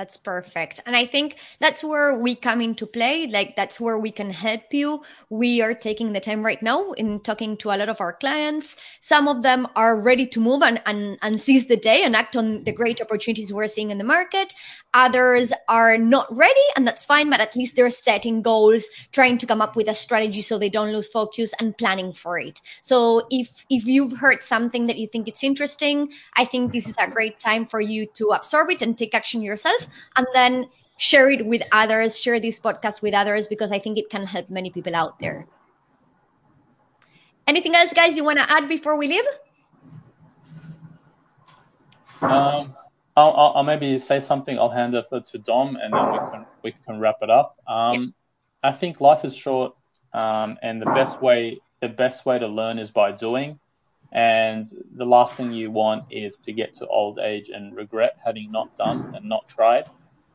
That's 0.00 0.16
perfect. 0.16 0.80
And 0.86 0.96
I 0.96 1.04
think 1.04 1.36
that's 1.58 1.84
where 1.84 2.16
we 2.16 2.34
come 2.34 2.62
into 2.62 2.86
play. 2.86 3.26
Like 3.26 3.54
that's 3.54 3.78
where 3.78 3.98
we 3.98 4.10
can 4.10 4.30
help 4.30 4.72
you. 4.72 5.02
We 5.28 5.60
are 5.60 5.74
taking 5.74 6.14
the 6.14 6.20
time 6.20 6.42
right 6.42 6.62
now 6.62 6.92
in 6.92 7.20
talking 7.20 7.58
to 7.58 7.68
a 7.68 7.76
lot 7.76 7.90
of 7.90 8.00
our 8.00 8.14
clients. 8.14 8.76
Some 9.00 9.28
of 9.28 9.42
them 9.42 9.68
are 9.76 10.00
ready 10.00 10.26
to 10.28 10.40
move 10.40 10.62
and, 10.62 10.80
and, 10.86 11.18
and 11.20 11.38
seize 11.38 11.68
the 11.68 11.76
day 11.76 12.02
and 12.02 12.16
act 12.16 12.34
on 12.34 12.64
the 12.64 12.72
great 12.72 13.02
opportunities 13.02 13.52
we're 13.52 13.68
seeing 13.68 13.90
in 13.90 13.98
the 13.98 14.04
market. 14.04 14.54
Others 14.94 15.52
are 15.68 15.98
not 15.98 16.34
ready 16.34 16.66
and 16.76 16.88
that's 16.88 17.04
fine, 17.04 17.28
but 17.28 17.40
at 17.40 17.54
least 17.54 17.76
they're 17.76 17.90
setting 17.90 18.40
goals, 18.40 18.86
trying 19.12 19.36
to 19.36 19.46
come 19.46 19.60
up 19.60 19.76
with 19.76 19.86
a 19.86 19.94
strategy 19.94 20.40
so 20.40 20.58
they 20.58 20.70
don't 20.70 20.94
lose 20.94 21.08
focus 21.08 21.52
and 21.60 21.76
planning 21.76 22.14
for 22.14 22.38
it. 22.38 22.62
So 22.80 23.26
if, 23.30 23.66
if 23.68 23.84
you've 23.84 24.16
heard 24.16 24.42
something 24.42 24.86
that 24.86 24.96
you 24.96 25.06
think 25.06 25.28
it's 25.28 25.44
interesting, 25.44 26.10
I 26.36 26.46
think 26.46 26.72
this 26.72 26.88
is 26.88 26.96
a 26.98 27.10
great 27.10 27.38
time 27.38 27.66
for 27.66 27.82
you 27.82 28.06
to 28.14 28.28
absorb 28.28 28.70
it 28.70 28.80
and 28.80 28.96
take 28.96 29.14
action 29.14 29.42
yourself 29.42 29.89
and 30.16 30.26
then 30.34 30.68
share 30.96 31.30
it 31.30 31.46
with 31.46 31.62
others, 31.72 32.20
share 32.20 32.38
this 32.40 32.60
podcast 32.60 33.02
with 33.02 33.14
others 33.14 33.46
because 33.48 33.72
I 33.72 33.78
think 33.78 33.98
it 33.98 34.10
can 34.10 34.26
help 34.26 34.50
many 34.50 34.70
people 34.70 34.94
out 34.94 35.18
there. 35.18 35.46
Anything 37.46 37.74
else, 37.74 37.92
guys, 37.92 38.16
you 38.16 38.24
want 38.24 38.38
to 38.38 38.50
add 38.50 38.68
before 38.68 38.96
we 38.96 39.08
leave? 39.08 39.24
Um, 42.22 42.76
I'll, 43.16 43.52
I'll, 43.56 43.64
maybe 43.64 43.98
say 43.98 44.20
something. 44.20 44.58
I'll 44.58 44.68
hand 44.68 44.94
over 44.94 45.20
to 45.20 45.38
Dom, 45.38 45.76
and 45.76 45.92
then 45.92 46.12
we 46.12 46.18
can 46.18 46.46
we 46.62 46.74
can 46.86 47.00
wrap 47.00 47.16
it 47.22 47.30
up. 47.30 47.56
Um, 47.66 48.14
I 48.62 48.72
think 48.72 49.00
life 49.00 49.24
is 49.24 49.34
short, 49.34 49.74
um, 50.12 50.58
and 50.62 50.80
the 50.80 50.86
best 50.86 51.20
way 51.22 51.60
the 51.80 51.88
best 51.88 52.26
way 52.26 52.38
to 52.38 52.46
learn 52.46 52.78
is 52.78 52.90
by 52.90 53.10
doing. 53.12 53.58
And 54.12 54.66
the 54.96 55.04
last 55.04 55.36
thing 55.36 55.52
you 55.52 55.70
want 55.70 56.04
is 56.10 56.38
to 56.38 56.52
get 56.52 56.74
to 56.74 56.86
old 56.86 57.18
age 57.18 57.48
and 57.50 57.76
regret 57.76 58.18
having 58.24 58.50
not 58.50 58.76
done 58.76 59.12
and 59.14 59.24
not 59.28 59.48
tried. 59.48 59.84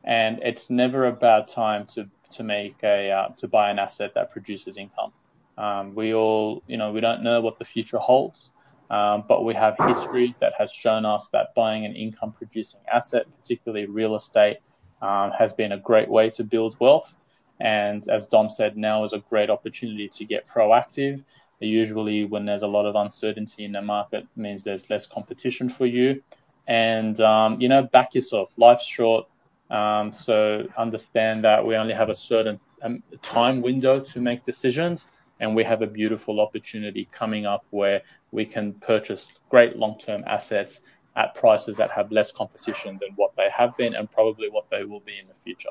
And 0.04 0.38
it's 0.42 0.70
never 0.70 1.06
a 1.06 1.12
bad 1.12 1.48
time 1.48 1.84
to 1.94 2.08
to 2.30 2.42
make 2.42 2.76
a 2.82 3.10
uh, 3.10 3.28
to 3.36 3.48
buy 3.48 3.70
an 3.70 3.78
asset 3.78 4.14
that 4.14 4.30
produces 4.30 4.76
income. 4.76 5.12
Um, 5.58 5.94
we 5.94 6.14
all, 6.14 6.62
you 6.66 6.76
know, 6.76 6.92
we 6.92 7.00
don't 7.00 7.22
know 7.22 7.40
what 7.40 7.58
the 7.58 7.64
future 7.64 7.98
holds. 7.98 8.50
Um, 8.88 9.24
but 9.26 9.44
we 9.44 9.54
have 9.54 9.74
history 9.80 10.36
that 10.40 10.52
has 10.58 10.70
shown 10.70 11.04
us 11.04 11.28
that 11.32 11.54
buying 11.56 11.84
an 11.84 11.96
income 11.96 12.32
producing 12.32 12.80
asset, 12.92 13.26
particularly 13.40 13.86
real 13.86 14.14
estate, 14.14 14.58
um, 15.02 15.32
has 15.36 15.52
been 15.52 15.72
a 15.72 15.78
great 15.78 16.08
way 16.08 16.30
to 16.30 16.44
build 16.44 16.76
wealth. 16.78 17.16
And 17.58 18.08
as 18.08 18.26
Dom 18.26 18.50
said, 18.50 18.76
now 18.76 19.04
is 19.04 19.12
a 19.12 19.18
great 19.18 19.50
opportunity 19.50 20.08
to 20.08 20.24
get 20.24 20.46
proactive. 20.46 21.24
Usually, 21.60 22.24
when 22.24 22.44
there's 22.44 22.62
a 22.62 22.66
lot 22.66 22.84
of 22.84 22.94
uncertainty 22.94 23.64
in 23.64 23.72
the 23.72 23.82
market, 23.82 24.26
means 24.36 24.62
there's 24.62 24.90
less 24.90 25.06
competition 25.06 25.68
for 25.68 25.86
you. 25.86 26.22
And, 26.66 27.18
um, 27.20 27.60
you 27.60 27.68
know, 27.68 27.84
back 27.84 28.14
yourself. 28.14 28.52
Life's 28.56 28.84
short. 28.84 29.26
Um, 29.70 30.12
so 30.12 30.66
understand 30.76 31.44
that 31.44 31.66
we 31.66 31.76
only 31.76 31.94
have 31.94 32.08
a 32.08 32.14
certain 32.14 32.60
um, 32.82 33.02
time 33.22 33.62
window 33.62 34.00
to 34.00 34.20
make 34.20 34.44
decisions 34.44 35.08
and 35.40 35.54
we 35.54 35.64
have 35.64 35.82
a 35.82 35.86
beautiful 35.86 36.40
opportunity 36.40 37.08
coming 37.12 37.46
up 37.46 37.64
where 37.70 38.02
we 38.32 38.44
can 38.44 38.72
purchase 38.74 39.28
great 39.50 39.76
long-term 39.76 40.24
assets 40.26 40.80
at 41.16 41.34
prices 41.34 41.76
that 41.76 41.90
have 41.90 42.12
less 42.12 42.32
competition 42.32 42.98
than 43.00 43.10
what 43.16 43.32
they 43.36 43.48
have 43.50 43.76
been 43.76 43.94
and 43.94 44.10
probably 44.10 44.48
what 44.48 44.66
they 44.70 44.84
will 44.84 45.00
be 45.00 45.18
in 45.18 45.26
the 45.26 45.34
future. 45.44 45.70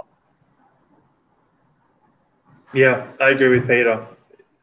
Yeah, 2.74 3.08
I 3.22 3.30
agree 3.30 3.60
with 3.60 3.68
Peter. 3.68 4.06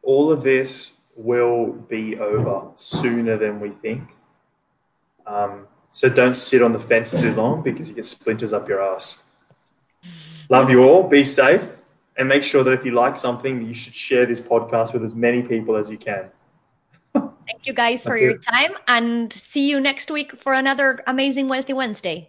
All 0.03 0.31
of 0.31 0.43
this 0.43 0.91
will 1.15 1.71
be 1.71 2.17
over 2.17 2.69
sooner 2.75 3.37
than 3.37 3.59
we 3.59 3.69
think. 3.69 4.15
Um, 5.25 5.67
so 5.91 6.09
don't 6.09 6.33
sit 6.33 6.61
on 6.61 6.71
the 6.71 6.79
fence 6.79 7.19
too 7.19 7.33
long 7.35 7.61
because 7.61 7.87
you 7.87 7.95
get 7.95 8.05
splinters 8.05 8.51
up 8.51 8.67
your 8.67 8.81
ass. 8.81 9.23
Love 10.49 10.69
you 10.69 10.83
all. 10.83 11.03
Be 11.03 11.23
safe. 11.23 11.61
And 12.17 12.27
make 12.27 12.43
sure 12.43 12.63
that 12.63 12.71
if 12.73 12.85
you 12.85 12.91
like 12.91 13.15
something, 13.17 13.65
you 13.65 13.73
should 13.73 13.93
share 13.93 14.25
this 14.25 14.41
podcast 14.41 14.93
with 14.93 15.03
as 15.03 15.15
many 15.15 15.41
people 15.41 15.75
as 15.75 15.89
you 15.89 15.97
can. 15.97 16.29
Thank 17.13 17.65
you 17.65 17.73
guys 17.73 18.03
for 18.03 18.09
That's 18.11 18.21
your 18.21 18.31
it. 18.35 18.43
time 18.43 18.73
and 18.87 19.31
see 19.33 19.69
you 19.69 19.79
next 19.81 20.09
week 20.09 20.39
for 20.39 20.53
another 20.53 21.03
amazing 21.07 21.47
Wealthy 21.47 21.73
Wednesday. 21.73 22.27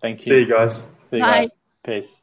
Thank 0.00 0.20
you. 0.20 0.26
See 0.26 0.38
you 0.40 0.46
guys. 0.46 0.82
See 1.10 1.16
you 1.16 1.22
Bye. 1.22 1.46
guys. 1.46 1.50
Peace. 1.84 2.20